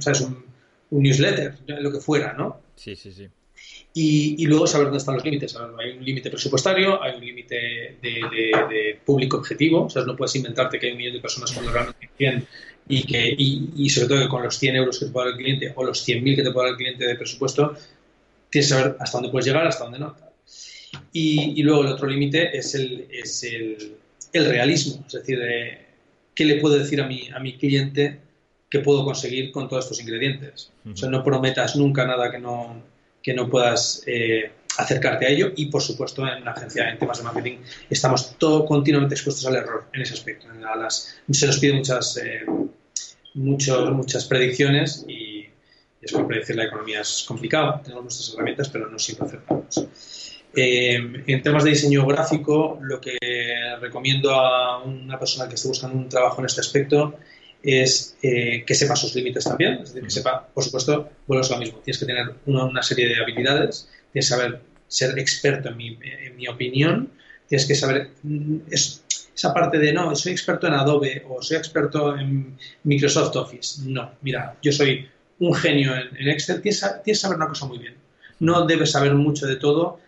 [0.00, 0.22] ¿sabes?
[0.22, 0.44] Un,
[0.90, 2.60] un, newsletter, lo que fuera, ¿no?
[2.76, 3.28] Sí, sí, sí
[3.96, 5.56] y, luego saber dónde están los límites.
[5.56, 10.80] Hay un límite presupuestario, hay un límite de, público objetivo, o sea, no puedes inventarte
[10.80, 12.46] que hay un millón de personas cuando realmente 100
[12.88, 15.42] y, que, y, sobre todo que con los 100 euros que te puede dar el
[15.42, 17.74] cliente o los 100.000 que te puede dar el cliente de presupuesto,
[18.50, 20.16] tienes que saber hasta dónde puedes llegar, hasta dónde no.
[21.12, 23.96] Y, luego el otro límite es, el, es el,
[24.32, 25.86] el, realismo, es decir, eh,
[26.34, 28.18] qué le puedo decir a mi, a mi cliente
[28.70, 30.72] que puedo conseguir con todos estos ingredientes.
[30.92, 32.82] O sea, no prometas nunca nada que no
[33.24, 37.18] que no puedas eh, acercarte a ello y, por supuesto, en la agencia en temas
[37.18, 37.56] de marketing
[37.88, 40.46] estamos todo continuamente expuestos al error en ese aspecto.
[41.30, 42.44] se nos piden muchas, eh,
[43.34, 45.46] muchas predicciones y
[46.02, 47.80] es como predecir la economía es complicado.
[47.82, 49.88] Tenemos nuestras herramientas, pero no siempre acertamos.
[50.56, 50.94] Eh,
[51.26, 53.18] en temas de diseño gráfico, lo que
[53.80, 57.18] recomiendo a una persona que esté buscando un trabajo en este aspecto
[57.62, 61.50] es eh, que sepa sus límites también, es decir, que sepa, por supuesto, bueno, es
[61.50, 65.76] lo mismo, tienes que tener una, serie de habilidades, tienes que saber ser experto en
[65.76, 67.10] mi, en mi opinión,
[67.48, 72.16] tienes que saber mm, esa parte de, no, soy experto en Adobe o soy experto
[72.16, 73.80] en Microsoft Office.
[73.84, 77.78] No, mira, yo soy un genio en, Excel, tienes, tienes, que saber una cosa muy
[77.78, 77.94] bien.
[78.40, 80.00] No debes saber mucho de todo.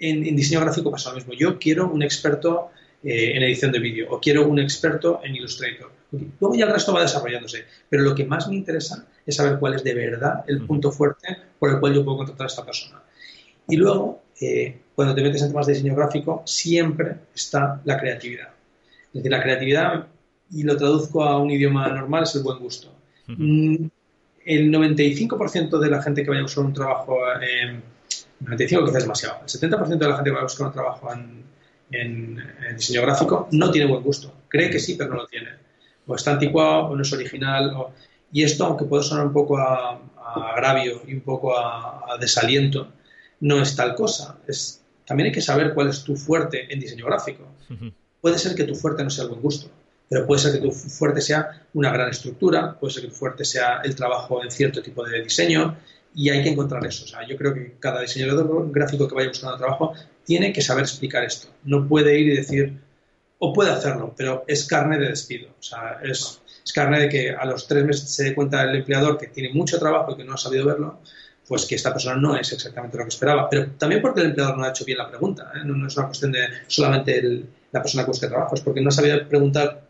[0.00, 1.34] En, en diseño gráfico pasa lo mismo.
[1.34, 2.70] Yo quiero un experto
[3.02, 5.90] eh, en edición de vídeo o quiero un experto en Illustrator.
[6.38, 7.64] Luego ya el resto va desarrollándose.
[7.88, 11.34] Pero lo que más me interesa es saber cuál es de verdad el punto fuerte
[11.58, 13.00] por el cual yo puedo contratar a esta persona.
[13.68, 18.48] Y luego, eh, cuando te metes en temas de diseño gráfico, siempre está la creatividad.
[19.06, 20.06] Es decir, la creatividad,
[20.50, 22.92] y lo traduzco a un idioma normal, es el buen gusto.
[23.28, 23.86] Mm,
[24.44, 27.82] el 95% de la gente que vaya a buscar un trabajo, en
[28.40, 31.12] 95 quizás es demasiado, el 70% de la gente que va a buscar un trabajo
[31.12, 31.44] en,
[31.92, 32.40] en,
[32.76, 34.32] diseño gráfico no tiene buen gusto.
[34.48, 35.50] Cree que sí, pero no lo tiene.
[36.06, 37.72] O está anticuado o no es original.
[38.32, 40.00] Y esto, aunque puede sonar un poco a,
[40.52, 42.88] agravio y un poco a, desaliento,
[43.40, 44.38] no es tal cosa.
[44.46, 47.44] Es, también hay que saber cuál es tu fuerte en diseño gráfico.
[48.20, 49.70] Puede ser que tu fuerte no sea el buen gusto,
[50.08, 53.44] pero puede ser que tu fuerte sea una gran estructura, puede ser que tu fuerte
[53.44, 55.76] sea el trabajo en cierto tipo de diseño,
[56.14, 57.04] y hay que encontrar eso.
[57.04, 59.94] O sea, yo creo que cada diseñador gráfico que vaya buscando trabajo
[60.24, 61.48] tiene que saber explicar esto.
[61.64, 62.78] No puede ir y decir,
[63.38, 65.48] o puede hacerlo, pero es carne de despido.
[65.58, 66.40] O sea, es,
[66.74, 69.78] carne de que a los tres meses se dé cuenta el empleador que tiene mucho
[69.78, 71.00] trabajo y que no ha sabido verlo,
[71.48, 73.48] pues que esta persona no es exactamente lo que esperaba.
[73.48, 75.50] Pero también porque el empleador no ha hecho bien la pregunta.
[75.54, 75.64] ¿eh?
[75.64, 79.26] No, es una cuestión de solamente la persona que busca trabajo, es porque no sabido
[79.28, 79.88] preguntar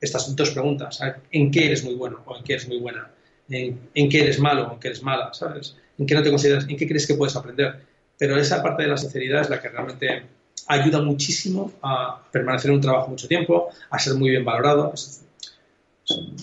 [0.00, 1.00] estas dos preguntas.
[1.30, 3.08] ¿En qué eres muy bueno o en qué eres muy buena?
[3.52, 5.76] En, qué eres malo o en qué eres mala, ¿sabes?
[5.98, 7.80] En qué no te consideras, en qué crees que puedes aprender.
[8.18, 10.22] Pero esa parte de la sinceridad es la que realmente
[10.68, 14.92] ayuda muchísimo a permanecer en un trabajo mucho tiempo, a ser muy bien valorado.
[14.94, 15.22] Es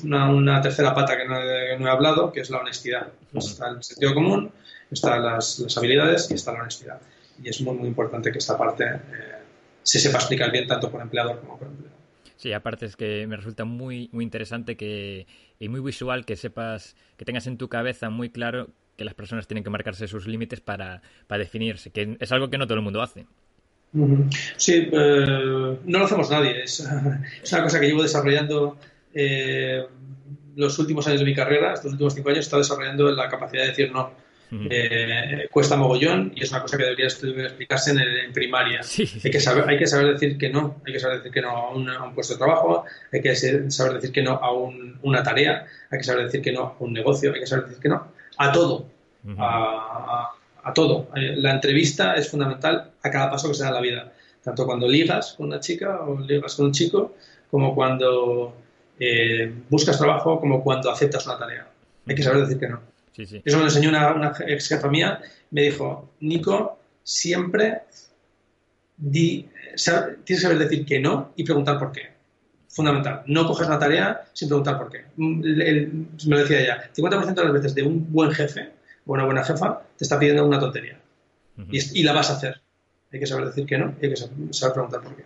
[0.03, 3.07] una, tercera pata que no, he, hablado, que es la honestidad.
[3.33, 4.51] Está el sentido común,
[4.91, 6.99] están las, habilidades y está la honestidad.
[7.41, 9.39] Y es muy, muy importante que esta parte eh,
[9.83, 11.98] se sepa explicar bien tanto por empleador como por empleado.
[12.39, 15.27] Sí, aparte es que me resulta muy, muy interesante que,
[15.59, 19.45] y muy visual que sepas, que tengas en tu cabeza muy claro que las personas
[19.45, 23.01] tienen que marcarse sus límites para, definirse, que es algo que no todo el mundo
[23.01, 23.25] hace.
[24.55, 26.63] Sí, eh, no lo hacemos nadie.
[26.63, 28.77] Es, una cosa que llevo desarrollando
[29.13, 29.85] eh,
[30.55, 33.69] los últimos años de mi carrera, estos últimos cinco años, estado desarrollando la capacidad de
[33.69, 34.13] decir no.
[34.51, 38.81] Eh, cuesta mogollón y es una cosa que debería explicarse en, primaria.
[39.23, 41.49] Hay, que saber, hay que saber decir que no, hay que saber decir que no
[41.49, 44.51] a un, puesto de trabajo, hay que saber decir que no a
[45.03, 47.81] una tarea, hay que saber decir que no a un negocio, hay que saber decir
[47.81, 48.07] que no
[48.37, 48.87] a todo,
[49.37, 50.33] a,
[50.73, 51.09] todo.
[51.15, 54.11] Eh, la entrevista es fundamental a cada paso que se da en la vida,
[54.43, 57.15] tanto cuando ligas con una chica o ligas con un chico,
[57.51, 58.55] como cuando
[58.99, 61.67] eh, buscas trabajo, como cuando aceptas una tarea.
[62.07, 62.79] Hay que saber decir que no.
[63.19, 65.21] Eso me lo enseñó una, ex jefa mía.
[65.51, 67.83] Me dijo, Nico, siempre
[69.11, 69.49] tienes
[70.25, 72.09] que saber decir que no y preguntar por qué.
[72.67, 73.23] Fundamental.
[73.25, 75.05] No coges una tarea sin preguntar por qué.
[75.15, 75.39] Mm,
[76.27, 78.71] me lo decía ya, 50% de las veces de un buen jefe
[79.05, 80.99] o una buena jefa te está pidiendo una tontería.
[81.71, 82.61] y, y, la vas a hacer.
[83.11, 85.23] Hay que saber decir que no y hay que saber preguntar por qué.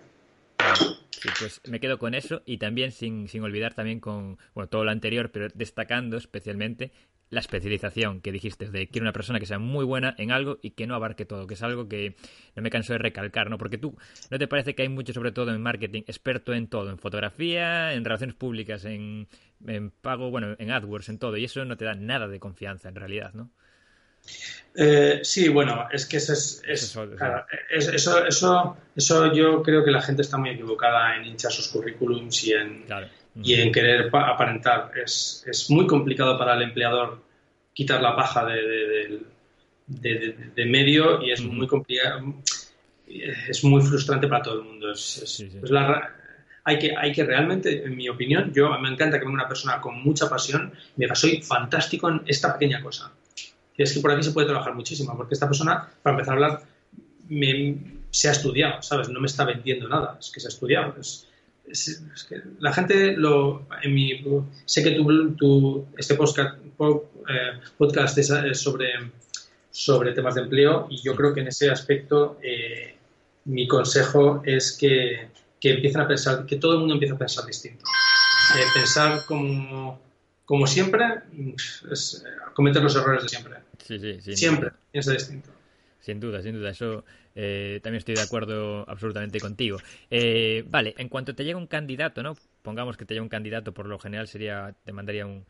[1.24, 4.84] Sí, pues me quedo con eso y también sin, sin olvidar también con bueno, todo
[4.84, 6.92] lo anterior, pero destacando especialmente
[7.34, 10.72] la especialización que dijiste, de quiero una persona que sea muy buena en algo y
[10.72, 12.16] que no abarque todo, que es algo que
[12.56, 13.58] no me canso de recalcar, ¿no?
[13.58, 13.98] Porque tú,
[14.30, 17.94] ¿no te parece que hay mucho, sobre todo en marketing, experto en todo, en fotografía,
[17.94, 19.28] en relaciones públicas, en,
[19.66, 22.90] en pago, bueno, en AdWords, en todo, y eso no te da nada de confianza
[22.90, 23.50] en realidad, ¿no?
[24.76, 27.08] Eh, sí, bueno, es que eso es, eso,
[27.70, 32.54] eso, eso, yo creo que la gente está muy equivocada en hinchar sus currículums y
[32.54, 32.86] en,
[33.42, 34.92] y en querer aparentar.
[34.96, 37.23] Es, es, muy complicado para el empleador
[37.74, 39.22] quitar la paja de,
[39.88, 42.36] de, medio y es muy complicado,
[43.08, 44.92] es muy frustrante para todo el mundo.
[44.92, 45.44] Es,
[46.66, 49.82] hay que, hay que realmente, en mi opinión, yo me encanta que venga una persona
[49.82, 53.12] con mucha pasión y me diga, soy fantástico en esta pequeña cosa
[53.76, 56.36] y es que por aquí se puede trabajar muchísimo, porque esta persona, para empezar a
[56.36, 56.62] hablar,
[58.12, 59.10] se ha estudiado, ¿sabes?
[59.10, 60.96] No me está vendiendo nada, es que se ha estudiado.
[61.00, 61.28] Es,
[62.30, 64.24] que la gente lo en mi
[64.66, 69.12] sé que tu, este podcast, eh, podcast es sobre
[69.72, 72.96] sobre temas de empleo y yo creo que en ese aspecto eh,
[73.46, 77.46] mi consejo es que, que, empiecen a pensar que todo el mundo empiece a pensar
[77.46, 77.84] distinto.
[78.56, 80.00] Eh, pensar como
[80.46, 81.06] como siempre
[81.92, 82.24] es
[82.54, 83.56] cometer los errores de siempre.
[83.84, 85.50] Sí, sí, Siempre es distinto.
[86.04, 86.70] Sin duda, sin duda.
[86.70, 89.78] Eso eh, también estoy de acuerdo absolutamente contigo.
[90.12, 92.36] Eh, vale, en cuanto te llega un candidato, ¿no?
[92.62, 95.46] Pongamos que te llega un candidato, por lo general sería, te mandaría un,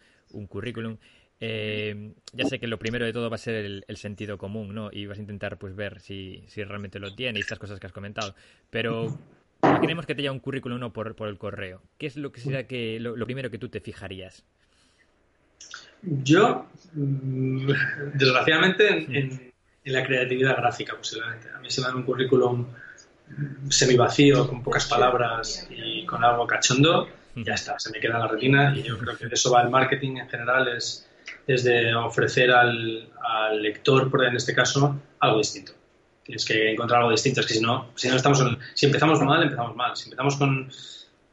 [0.47, 0.97] currículum.
[1.39, 4.91] Eh, ya sé que lo primero de todo va a ser el, sentido común, ¿no?
[4.91, 7.87] Y vas a intentar pues ver si, si realmente lo tiene y estas cosas que
[7.87, 8.35] has comentado.
[8.69, 9.17] Pero
[9.63, 10.93] imaginemos que te llega un currículum ¿no?
[10.93, 11.81] por, por el correo.
[11.97, 14.45] ¿Qué es lo que sería que lo primero que tú te fijarías?
[16.03, 17.67] Yo, mm,
[18.13, 19.52] desgraciadamente, en,
[19.91, 21.49] la creatividad gráfica, posiblemente.
[21.49, 22.65] A mí se me da un currículum
[23.69, 28.75] semivacío, con pocas palabras y con algo cachondo, ya está, se me queda la retina
[28.75, 31.07] y yo creo que de eso va el marketing en general, es,
[31.47, 33.09] de ofrecer al,
[33.61, 35.73] lector, en este caso, algo distinto.
[36.23, 38.41] Tienes que encontrar algo distinto, es que si no, si no estamos
[38.73, 39.95] si empezamos mal, empezamos mal.
[39.97, 40.69] Si empezamos con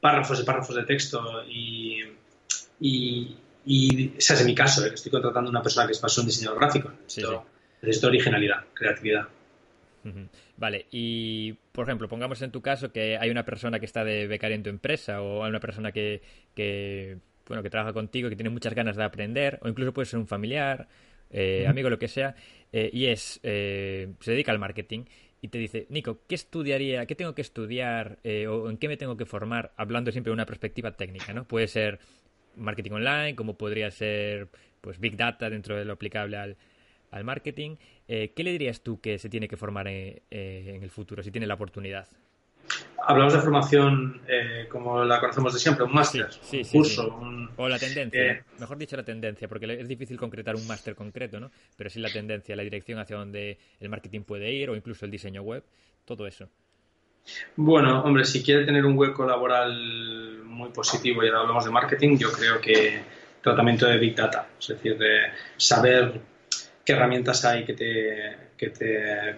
[0.00, 2.00] párrafos y párrafos de texto y,
[2.80, 4.90] y ese es mi caso, ¿eh?
[4.94, 6.90] estoy contratando a una persona que es más un diseñador gráfico.
[7.82, 9.28] Necesito, originalidad, creatividad.
[10.56, 14.26] Vale, y por ejemplo, pongamos en tu caso que hay una persona que está de
[14.26, 16.22] becaria en tu empresa o hay una persona que,
[16.54, 20.18] que bueno, que trabaja contigo, que tiene muchas ganas de aprender, o incluso puede ser
[20.18, 20.88] un familiar,
[21.30, 22.34] eh, amigo, lo que sea,
[22.72, 25.04] eh, y es, se dedica al marketing
[25.42, 29.16] y te dice, Nico, ¿qué estudiaría, qué tengo que estudiar o en qué me tengo
[29.16, 29.72] que formar?
[29.76, 31.44] Hablando siempre de una perspectiva técnica, ¿no?
[31.44, 31.98] Puede ser
[32.56, 34.48] marketing online, como podría ser
[34.80, 36.56] pues Big Data dentro de lo aplicable al,
[37.10, 37.76] al marketing.
[38.08, 41.22] Eh, ¿Qué le dirías tú que se tiene que formar eh, eh, en, el futuro,
[41.22, 42.06] si tiene la oportunidad?
[43.04, 44.20] Hablamos de formación
[44.68, 47.20] como la conocemos de siempre, un máster, un curso.
[47.56, 51.50] O la tendencia, mejor dicho la tendencia, porque es difícil concretar un máster concreto, ¿no?
[51.76, 55.10] Pero sí la tendencia, la dirección hacia donde el marketing puede ir o incluso el
[55.10, 55.64] diseño web,
[56.04, 56.48] todo eso.
[57.56, 62.18] Bueno, hombre, si quiere tener un hueco laboral muy positivo y ahora hablamos de marketing,
[62.18, 63.00] yo creo que
[63.42, 66.20] tratamiento de Big Data, es decir, de saber
[66.90, 69.36] qué herramientas hay que te, que te,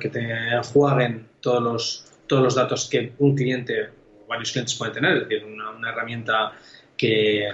[0.00, 3.88] que te enjuaguen todos los, todos los datos que un cliente
[4.24, 6.52] o varios clientes pueden tener, es decir, una, herramienta
[6.96, 7.48] que,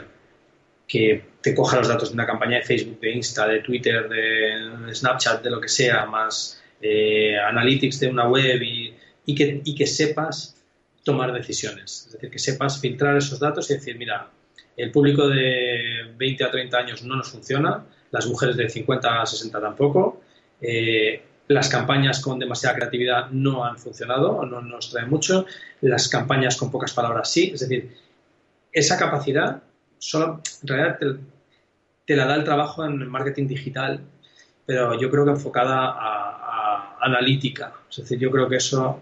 [0.87, 4.95] que te coja los datos de una campaña de Facebook, de Insta, de Twitter, de
[4.95, 9.75] Snapchat, de lo que sea, más eh, analytics de una web y y que, y
[9.75, 10.57] que sepas
[11.05, 12.07] tomar decisiones.
[12.07, 14.29] Es decir, que sepas filtrar esos datos y decir, mira,
[14.77, 19.27] el público de 20 a 30 años no nos funciona, las mujeres de 50 a
[19.27, 20.21] 60 tampoco,
[20.61, 25.47] eh, las campañas con demasiada creatividad no han funcionado no nos traen mucho,
[25.81, 27.97] las campañas con pocas palabras sí, es decir,
[28.73, 29.63] esa capacidad
[29.99, 30.99] solo, en realidad
[32.07, 34.01] te, la da el trabajo en marketing digital,
[34.67, 39.01] pero yo creo que enfocada a, a analítica, es decir, yo creo que eso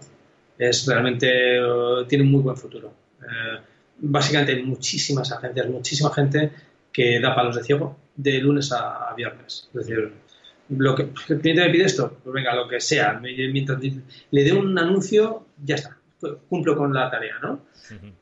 [0.59, 2.93] es realmente eh, tiene un muy buen futuro.
[3.21, 3.59] Eh,
[3.97, 6.51] básicamente hay muchísimas agencias, muchísima gente
[6.91, 9.69] que da palos de ciego de lunes a, viernes.
[9.73, 10.13] Es decir,
[10.69, 14.53] lo que el cliente me pide esto, pues venga, lo que sea, mientras le dé
[14.53, 15.97] un anuncio, ya está,
[16.49, 17.67] cumplo con la tarea, ¿no?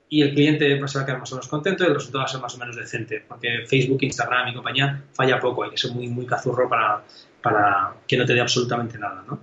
[0.08, 2.20] Y el cliente pues, se va a quedar más o menos contento y el resultado
[2.20, 5.72] va a ser más o menos decente, porque Facebook, Instagram y compañía falla poco, hay
[5.72, 7.04] que ser muy, muy cazurro para,
[7.42, 9.40] para que no te dé absolutamente nada, ¿no?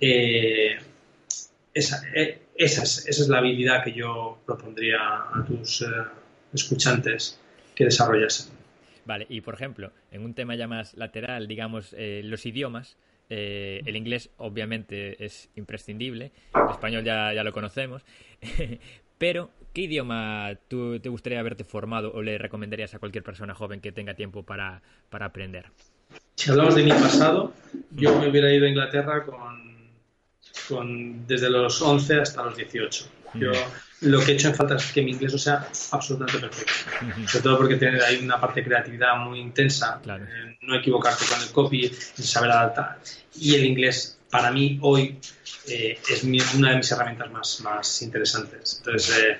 [0.00, 0.76] Eh,
[1.72, 5.86] esa, eh, esa, es, esa, es, la habilidad que yo propondría a tus eh,
[6.52, 7.38] escuchantes
[7.74, 8.63] que desarrollasen.
[9.06, 12.96] Vale, y por ejemplo, en un tema ya más lateral, digamos, eh, los idiomas,
[13.30, 18.02] eh, el inglés obviamente es imprescindible, el español ya, ya lo conocemos,
[19.18, 23.80] pero ¿qué idioma tú, te gustaría haberte formado o le recomendarías a cualquier persona joven
[23.80, 25.66] que tenga tiempo para, para aprender?
[26.36, 27.52] Si hablamos de mi pasado,
[27.92, 29.63] yo me hubiera ido a Inglaterra con,
[30.68, 33.06] con desde los 11 hasta los 18.
[33.34, 33.52] Yo
[34.04, 36.72] lo que he hecho en falta es que mi inglés no sea absolutamente perfecto.
[37.26, 40.00] Sobre todo porque tiene, hay una parte de creatividad muy intensa.
[40.06, 42.98] Eh, no equivocarte con el copy, saber adaptar.
[43.36, 45.18] Y el inglés, para mí, hoy
[45.68, 48.76] eh, es una de mis herramientas más, más interesantes.
[48.78, 49.38] Entonces, eh,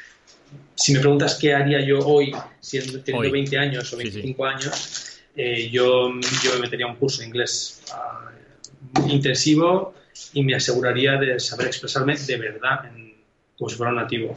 [0.75, 6.13] si me preguntas qué haría yo hoy, siendo, teniendo 20 años o 25 años, yo,
[6.43, 9.95] yo me metería un curso de inglés uh, intensivo
[10.33, 13.15] y me aseguraría de saber expresarme de verdad en
[13.59, 14.35] como si fuera un nativo.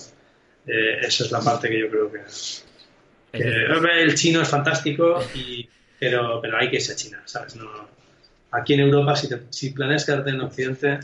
[0.66, 2.22] Eh, esa es la parte que yo creo que,
[3.32, 5.68] el chino es fantástico, y,
[6.00, 7.56] pero, pero hay que irse a China, ¿sabes?
[7.56, 7.70] No,
[8.52, 11.00] aquí en Europa, si, si planeas quedarte en Occidente, eh,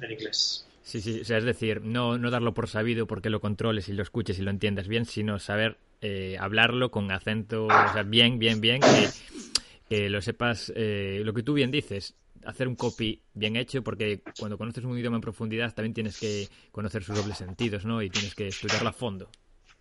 [0.00, 0.66] en inglés.
[0.82, 3.92] Sí, sí, o sea, es decir, no, no darlo por sabido porque lo controles y
[3.92, 8.38] lo escuches y lo entiendas bien, sino saber eh, hablarlo con acento, o sea, bien,
[8.38, 9.08] bien, bien, que,
[9.88, 14.58] que lo sepas, lo que tú bien dices, hacer un copy bien hecho, porque cuando
[14.58, 18.02] conoces un idioma en profundidad también tienes que conocer sus dobles sentidos, ¿no?
[18.02, 19.30] Y tienes que estudiarlo a fondo.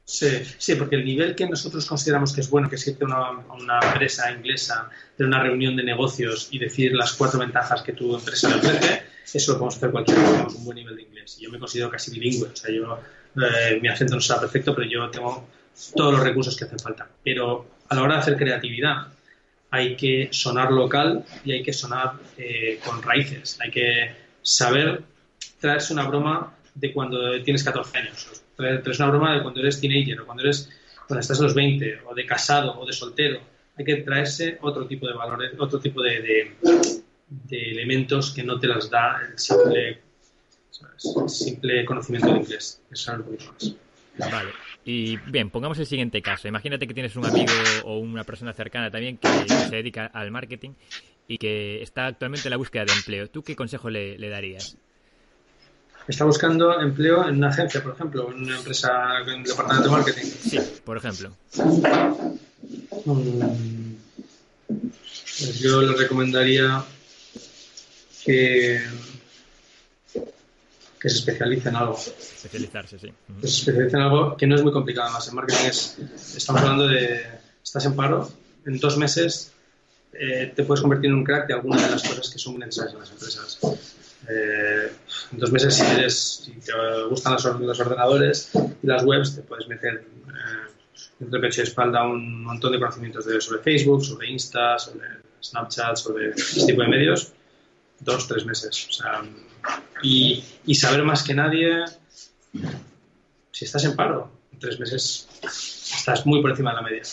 [0.03, 3.45] Sí, sí, porque el nivel que nosotros consideramos que es bueno que existe una,
[3.81, 8.49] empresa inglesa de una reunión de negocios y decir las cuatro ventajas que tu empresa
[8.49, 11.37] le ofrece, eso lo podemos hacer cualquiera que tengamos un buen nivel de inglés.
[11.39, 12.99] Yo me considero casi bilingüe, o sea, yo,
[13.37, 15.47] eh, mi acento no será perfecto, pero yo tengo
[15.95, 17.07] todos los recursos que hacen falta.
[17.23, 19.07] Pero a la hora de hacer creatividad,
[19.71, 23.57] hay que sonar local y hay que sonar eh, con raíces.
[23.61, 25.01] Hay que saber
[25.59, 30.19] traerse una broma de cuando tienes 14 años, traerse una broma de cuando eres teenager
[30.19, 30.69] o cuando, eres,
[31.07, 33.39] cuando estás a los 20 o de casado o de soltero.
[33.77, 36.51] Hay que traerse otro tipo de valores, otro tipo de,
[37.29, 40.01] de, elementos que no te las da el simple,
[41.27, 42.81] simple conocimiento de inglés.
[42.91, 43.75] Eso es un poquito más.
[44.17, 44.51] Vale.
[44.85, 46.47] Y bien, pongamos el siguiente caso.
[46.47, 47.53] Imagínate que tienes un amigo
[47.85, 50.71] o una persona cercana también que se dedica al marketing
[51.27, 53.29] y que está actualmente en la búsqueda de empleo.
[53.29, 54.75] ¿Tú qué consejo le, darías?
[56.07, 59.95] Está buscando empleo en una agencia, por ejemplo, en una empresa, en un departamento de
[59.95, 60.25] marketing.
[60.25, 61.31] Sí, por ejemplo.
[63.05, 63.93] Mm,
[64.67, 66.83] pues yo le recomendaría
[68.25, 68.81] que
[71.01, 71.97] que se especialice en algo.
[71.97, 73.11] Especializarse, sí.
[73.41, 75.27] Que se especialice en algo que no es muy complicado además.
[75.27, 75.97] En marketing es,
[76.37, 77.21] estamos hablando de,
[77.63, 78.29] estás en paro,
[78.65, 79.51] en dos meses
[80.13, 82.93] eh, te puedes convertir en un crack de alguna de las cosas que son necesarias
[82.93, 83.59] en las empresas.
[84.29, 84.91] Eh,
[85.31, 86.71] en dos meses, si, eres, si te
[87.09, 90.71] gustan los, ordenadores y las webs, te puedes meter eh,
[91.21, 95.07] entre pecho y espalda un montón de conocimientos de, sobre Facebook, sobre Insta, sobre
[95.41, 97.33] Snapchat, sobre este tipo de medios.
[97.99, 98.87] Dos, tres meses.
[98.89, 99.23] O sea,
[100.01, 101.85] y, saber más que nadie,
[103.51, 107.03] si estás en paro, en tres meses estás muy por encima de la media.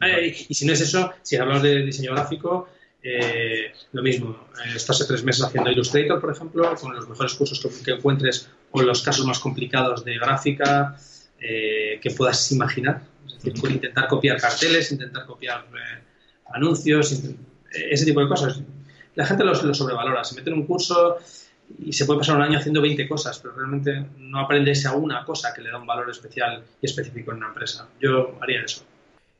[0.00, 2.68] Eh, y si no es eso, si hablamos de diseño gráfico,
[3.02, 4.48] eh, lo mismo.
[4.64, 8.82] Eh, estás tres meses haciendo Illustrator, por ejemplo, con los mejores cursos que, encuentres o
[8.82, 10.96] los casos más complicados de gráfica
[11.40, 13.02] que puedas imaginar.
[13.26, 15.66] Es decir, intentar copiar carteles, intentar copiar
[16.52, 17.16] anuncios,
[17.70, 18.60] ese tipo de cosas
[19.18, 20.22] la gente lo, sobrevalora.
[20.22, 21.18] Se mete en un curso
[21.76, 25.24] y se puede pasar un año haciendo 20 cosas, pero realmente no aprende esa una
[25.24, 27.88] cosa que le da un valor especial y específico en una empresa.
[28.00, 28.84] Yo haría eso.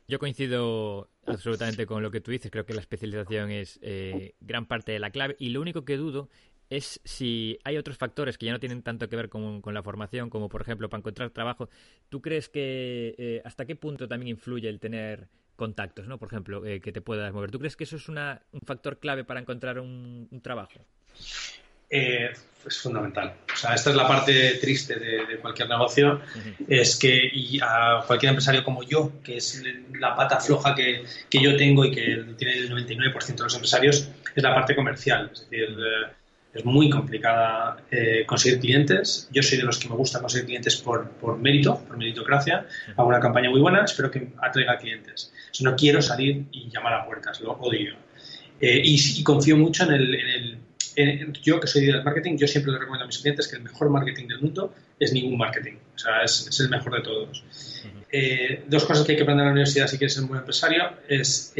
[0.05, 2.51] Yo coincido absolutamente con lo que tú dices.
[2.51, 5.95] Creo que la especialización es eh, gran parte de la clave y lo único que
[5.95, 6.27] dudo
[6.69, 10.29] es si hay otros factores que ya no tienen tanto que ver con, la formación,
[10.29, 11.69] como por ejemplo para encontrar trabajo.
[12.09, 16.17] ¿Tú crees que eh, hasta qué punto también influye el tener contactos, ¿no?
[16.17, 17.51] Por ejemplo, eh, que te puedas mover.
[17.51, 18.17] ¿Tú crees que eso es un
[18.65, 20.79] factor clave para encontrar un, trabajo?
[21.91, 22.31] Eh,
[22.65, 23.35] es fundamental.
[23.53, 26.21] O sea, esta es la parte triste de, cualquier negocio,
[26.67, 29.63] es que y a cualquier empresario como yo, que es
[29.97, 34.43] la pata floja que, yo tengo y que tiene el 99% de los empresarios, es
[34.43, 35.29] la parte comercial.
[35.33, 36.07] Es decir, eh,
[36.53, 39.29] es muy complicada eh, conseguir clientes.
[39.31, 42.65] Yo soy de los que me gusta conseguir clientes por, por mérito, por meritocracia.
[42.97, 45.31] Hago una campaña muy buena, espero que atraiga clientes.
[45.51, 47.95] Si no quiero salir y llamar a puertas, lo odio.
[48.59, 50.57] Eh, y, confío mucho en el,
[51.43, 53.89] yo que soy del marketing, yo siempre le recomiendo a mis clientes que el mejor
[53.89, 55.75] marketing del mundo es ningún marketing.
[55.95, 57.43] O sea, es, el mejor de todos.
[58.11, 60.39] Eh, dos cosas que hay que aprender en la universidad si quieres ser un buen
[60.39, 61.53] empresario es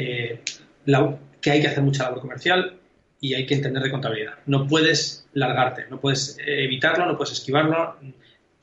[0.86, 2.79] la, que hay que hacer mucha labor comercial
[3.20, 4.40] y hay que entender de contabilidad.
[4.46, 7.98] No puedes largarte, no puedes evitarlo, no puedes esquivarlo.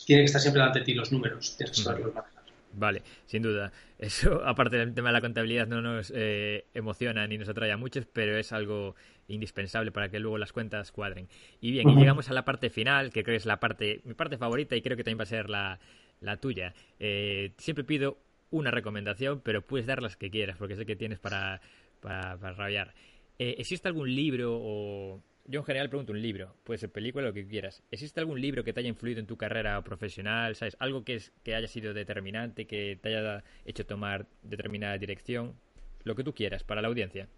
[0.05, 2.37] Tiene que estar siempre delante de ti los números, tienes que saberlos manejar.
[2.73, 3.73] Vale, sin duda.
[3.99, 7.77] Eso, aparte del tema de la contabilidad, no nos eh, emociona ni nos atrae a
[7.77, 8.95] muchos, pero es algo
[9.29, 11.29] indispensable para que luego las cuentas cuadren.
[11.61, 14.15] Y bien, y llegamos a la parte final, que creo que es la parte, mi
[14.15, 15.81] parte favorita y creo que también va a ser la,
[16.21, 16.75] la tuya.
[17.01, 18.19] Eh, siempre pido
[18.51, 21.61] una recomendación, pero puedes dar las que quieras, porque sé que tienes para,
[22.01, 22.95] para, rabiar.
[23.39, 27.33] Eh, ¿Existe algún libro o yo en general pregunto un libro, puede ser película, lo
[27.33, 27.83] que quieras.
[27.91, 30.57] ¿Existe algún libro que te haya influido en tu carrera profesional?
[30.57, 30.77] ¿Sabes?
[30.81, 35.55] Algo que, es, que haya sido determinante, que te haya hecho tomar determinada dirección.
[36.03, 37.29] Lo que tú quieras para la audiencia.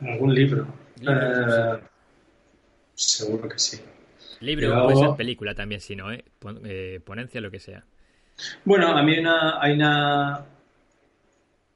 [0.00, 0.66] ¿Algún libro?
[1.00, 1.80] Eh,
[2.94, 3.80] seguro que sí.
[4.40, 6.24] Libro puede ser película también, si no, ¿eh?
[6.64, 7.00] ¿eh?
[7.04, 7.84] Ponencia, lo que sea.
[8.64, 10.44] Bueno, a mí una, hay una,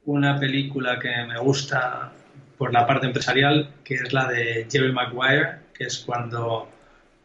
[0.04, 2.12] una película que me gusta
[2.58, 6.68] por la parte empresarial, que es la de Jerry Maguire, que es cuando,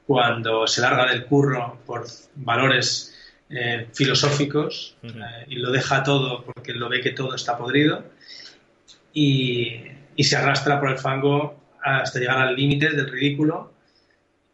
[0.05, 2.05] cuando se larga del curro por
[2.35, 3.13] valores
[3.49, 5.09] eh, filosóficos eh,
[5.47, 8.05] y lo deja todo porque lo ve que todo está podrido
[9.11, 9.81] y,
[10.15, 13.73] y se arrastra por el fango hasta llegar al límite del ridículo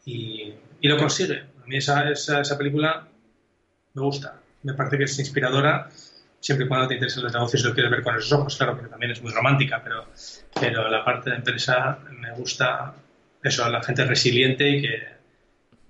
[0.06, 1.44] y, y, lo consigue.
[1.62, 3.08] A mí esa, esa, esa película
[3.94, 5.90] me gusta, me parece que es inspiradora
[6.40, 8.76] siempre y cuando te interesen los negocios y lo quieres ver con esos ojos, claro,
[8.76, 10.06] porque también es muy romántica, pero,
[10.60, 12.94] pero la parte de empresa me gusta
[13.44, 15.08] eso, la gente resiliente y que,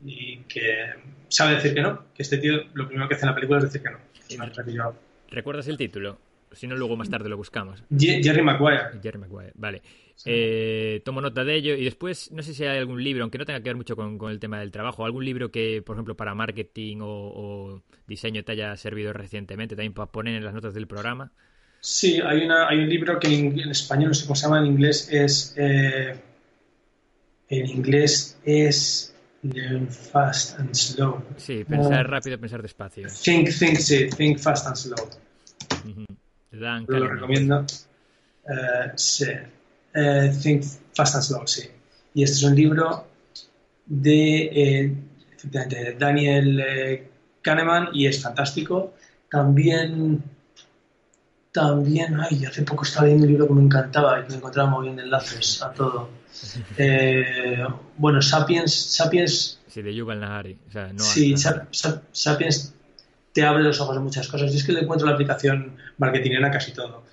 [0.05, 0.93] y que
[1.27, 3.65] sabe decir que no, que este tío lo primero que hace en la película es
[3.65, 3.99] decir que no.
[5.29, 6.19] ¿Recuerdas el título?
[6.51, 7.83] Si no, luego más tarde lo buscamos.
[7.97, 8.99] Jerry Maguire.
[9.01, 9.81] Jerry Maguire, vale.
[10.25, 13.45] Eh, tomo nota de ello y después, no sé si hay algún libro, aunque no
[13.45, 16.35] tenga que ver mucho con, el tema del trabajo, algún libro que, por ejemplo, para
[16.35, 21.31] marketing o, diseño te haya servido recientemente, también para poner en las notas del programa.
[21.79, 24.65] Sí, hay, una, hay un libro que en, español, no sé cómo se llama, en
[24.65, 25.55] inglés es...
[25.57, 26.15] Eh,
[27.51, 31.23] en inglés es Learn Fast and Slow.
[31.37, 33.07] Sí, pensar rápido, pensar despacio.
[33.23, 35.09] Think, think, sí, think fast and slow.
[36.51, 37.65] Lo recomiendo.
[38.45, 39.25] Uh, sí.
[39.93, 41.69] Eh, Think Fast and Slow, sí.
[42.13, 43.07] Y este es un libro
[43.85, 44.95] de, eh,
[45.97, 47.09] Daniel eh,
[47.41, 48.93] Kahneman y es fantástico.
[49.29, 50.23] También,
[51.51, 54.69] también, ay, hace poco estaba leyendo un libro que me encantaba y que me encontraba
[54.69, 56.09] muy bien enlaces a todo.
[57.97, 59.59] bueno, Sapiens, Sapiens...
[59.67, 60.57] Sí, de Yuval Nahari.
[60.97, 62.73] sí, Sapiens
[63.33, 64.53] te abre los ojos a muchas cosas.
[64.53, 67.03] Y es que le encuentro la aplicación marketingera a casi todo.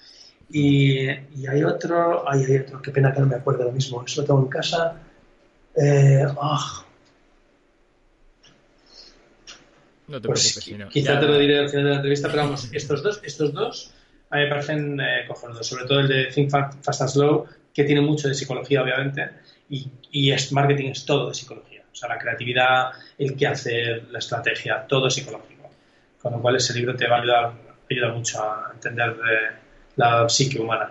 [0.51, 4.21] Y, hay otro, ay, hay otro, qué pena que no me acuerdo lo mismo, eso
[4.21, 5.01] lo tengo en casa.
[5.75, 6.85] Eh, ah.
[10.09, 12.69] No te pues preocupes, Quizá te lo diré al final de la entrevista, pero vamos,
[12.73, 13.93] estos dos, estos dos
[14.31, 17.85] a mí me parecen eh, cojonudos, sobre todo el de Think Fast and Slow, que
[17.85, 19.31] tiene mucho de psicología, obviamente,
[19.69, 21.85] y, y es, marketing es todo de psicología.
[21.93, 25.56] O sea, la creatividad, el qué hacer, la estrategia, todo es psicológico.
[26.27, 27.53] Con lo cual ese libro te va a ayudar,
[27.89, 29.37] ayuda mucho a entender de
[29.95, 30.91] la psique humana.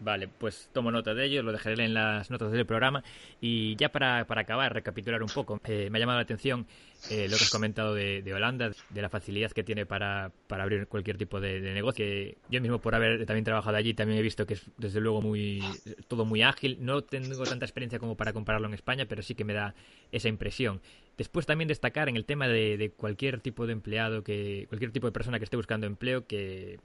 [0.00, 3.02] Vale, pues tomo nota de ello, lo dejaré en las notas del programa.
[3.40, 6.66] Y ya para, para acabar, recapitular un poco, eh, me ha llamado la atención
[7.10, 10.88] eh, lo que has comentado de, Holanda, de la facilidad que tiene para, para abrir
[10.88, 12.04] cualquier tipo de, negocio.
[12.50, 15.62] yo mismo, por haber también trabajado allí, también he visto que es desde luego muy
[16.08, 16.78] todo muy ágil.
[16.80, 19.74] No tengo tanta experiencia como para compararlo en España, pero sí que me da
[20.12, 20.80] esa impresión.
[21.16, 25.06] Después también destacar en el tema de, de cualquier tipo de empleado, que cualquier tipo
[25.06, 26.80] de persona que esté buscando empleo, que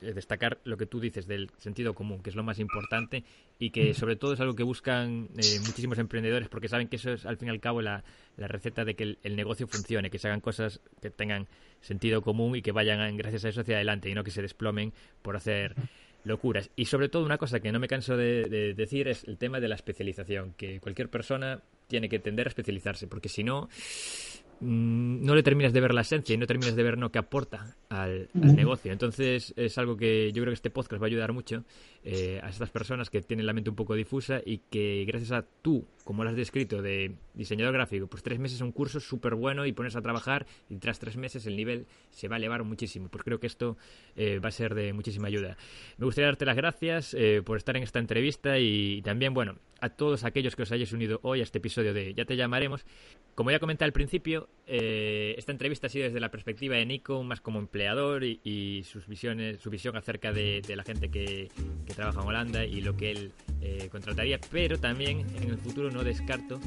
[0.00, 3.24] destacar lo que tú dices del sentido común, que es lo más importante
[3.58, 7.12] y que sobre todo es algo que buscan eh, muchísimos emprendedores porque saben que eso
[7.12, 8.04] es al fin y al cabo la,
[8.36, 11.46] receta de que el, negocio funcione, que se hagan cosas que tengan
[11.80, 14.92] sentido común y que vayan gracias a eso hacia adelante y no que se desplomen
[15.22, 15.74] por hacer
[16.24, 16.70] locuras.
[16.74, 19.68] Y sobre todo una cosa que no me canso de decir es el tema de
[19.68, 23.68] la especialización, que cualquier persona tiene que tender a especializarse porque si no
[24.43, 27.18] Mm, no le terminas de ver la esencia y no terminas de ver lo que
[27.18, 28.92] aporta al, negocio.
[28.92, 31.64] Entonces es algo que yo creo que este podcast va a ayudar mucho
[32.02, 35.44] eh, a estas personas que tienen la mente un poco difusa y que gracias a
[35.62, 39.34] tú, como lo has descrito, de diseñador gráfico, pues tres meses es un curso súper
[39.34, 42.64] bueno y pones a trabajar y tras tres meses el nivel se va a elevar
[42.64, 43.08] muchísimo.
[43.08, 43.76] Pues creo que esto
[44.16, 45.56] eh, va a ser de muchísima ayuda.
[45.98, 49.90] Me gustaría darte las gracias eh, por estar en esta entrevista y también, bueno, a
[49.90, 52.86] todos aquellos que os hayáis unido hoy a este episodio de Ya te llamaremos.
[53.34, 57.22] Como ya comenté al principio, eh, esta entrevista ha sido desde la perspectiva de Nico,
[57.22, 61.50] más como empleador y, sus visiones, su visión acerca de, la gente que,
[61.94, 66.02] trabaja en Holanda y lo que él eh, contrataría, pero también en el futuro no
[66.02, 66.58] descarto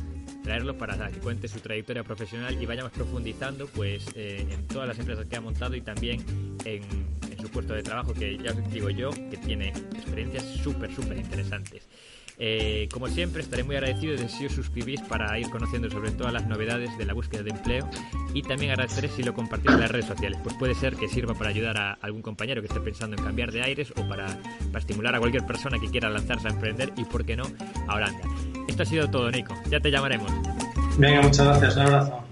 [0.43, 4.97] traerlo para que cuente su trayectoria profesional y vayamos profundizando pues eh, en todas las
[4.97, 6.23] empresas que ha montado y también
[6.63, 6.83] en,
[7.41, 11.87] su puesto de trabajo, que ya os digo yo, que tiene experiencias súper, súper interesantes.
[12.39, 16.31] Eh, como siempre, estaré muy agradecido de si os suscribís para ir conociendo sobre todas
[16.31, 17.89] las novedades de la búsqueda de empleo
[18.33, 21.33] y también agradeceré si lo compartís en las redes sociales, pues puede ser que sirva
[21.33, 24.27] para ayudar a algún compañero que esté pensando en cambiar de aires o para,
[24.67, 27.45] para estimular a cualquier persona que quiera lanzarse a emprender y, por qué no,
[27.87, 28.21] a Holanda.
[28.67, 29.55] Esto ha sido todo, Nico.
[29.69, 30.31] Ya te llamaremos.
[30.97, 31.75] Venga, muchas gracias.
[31.75, 32.26] Un abrazo.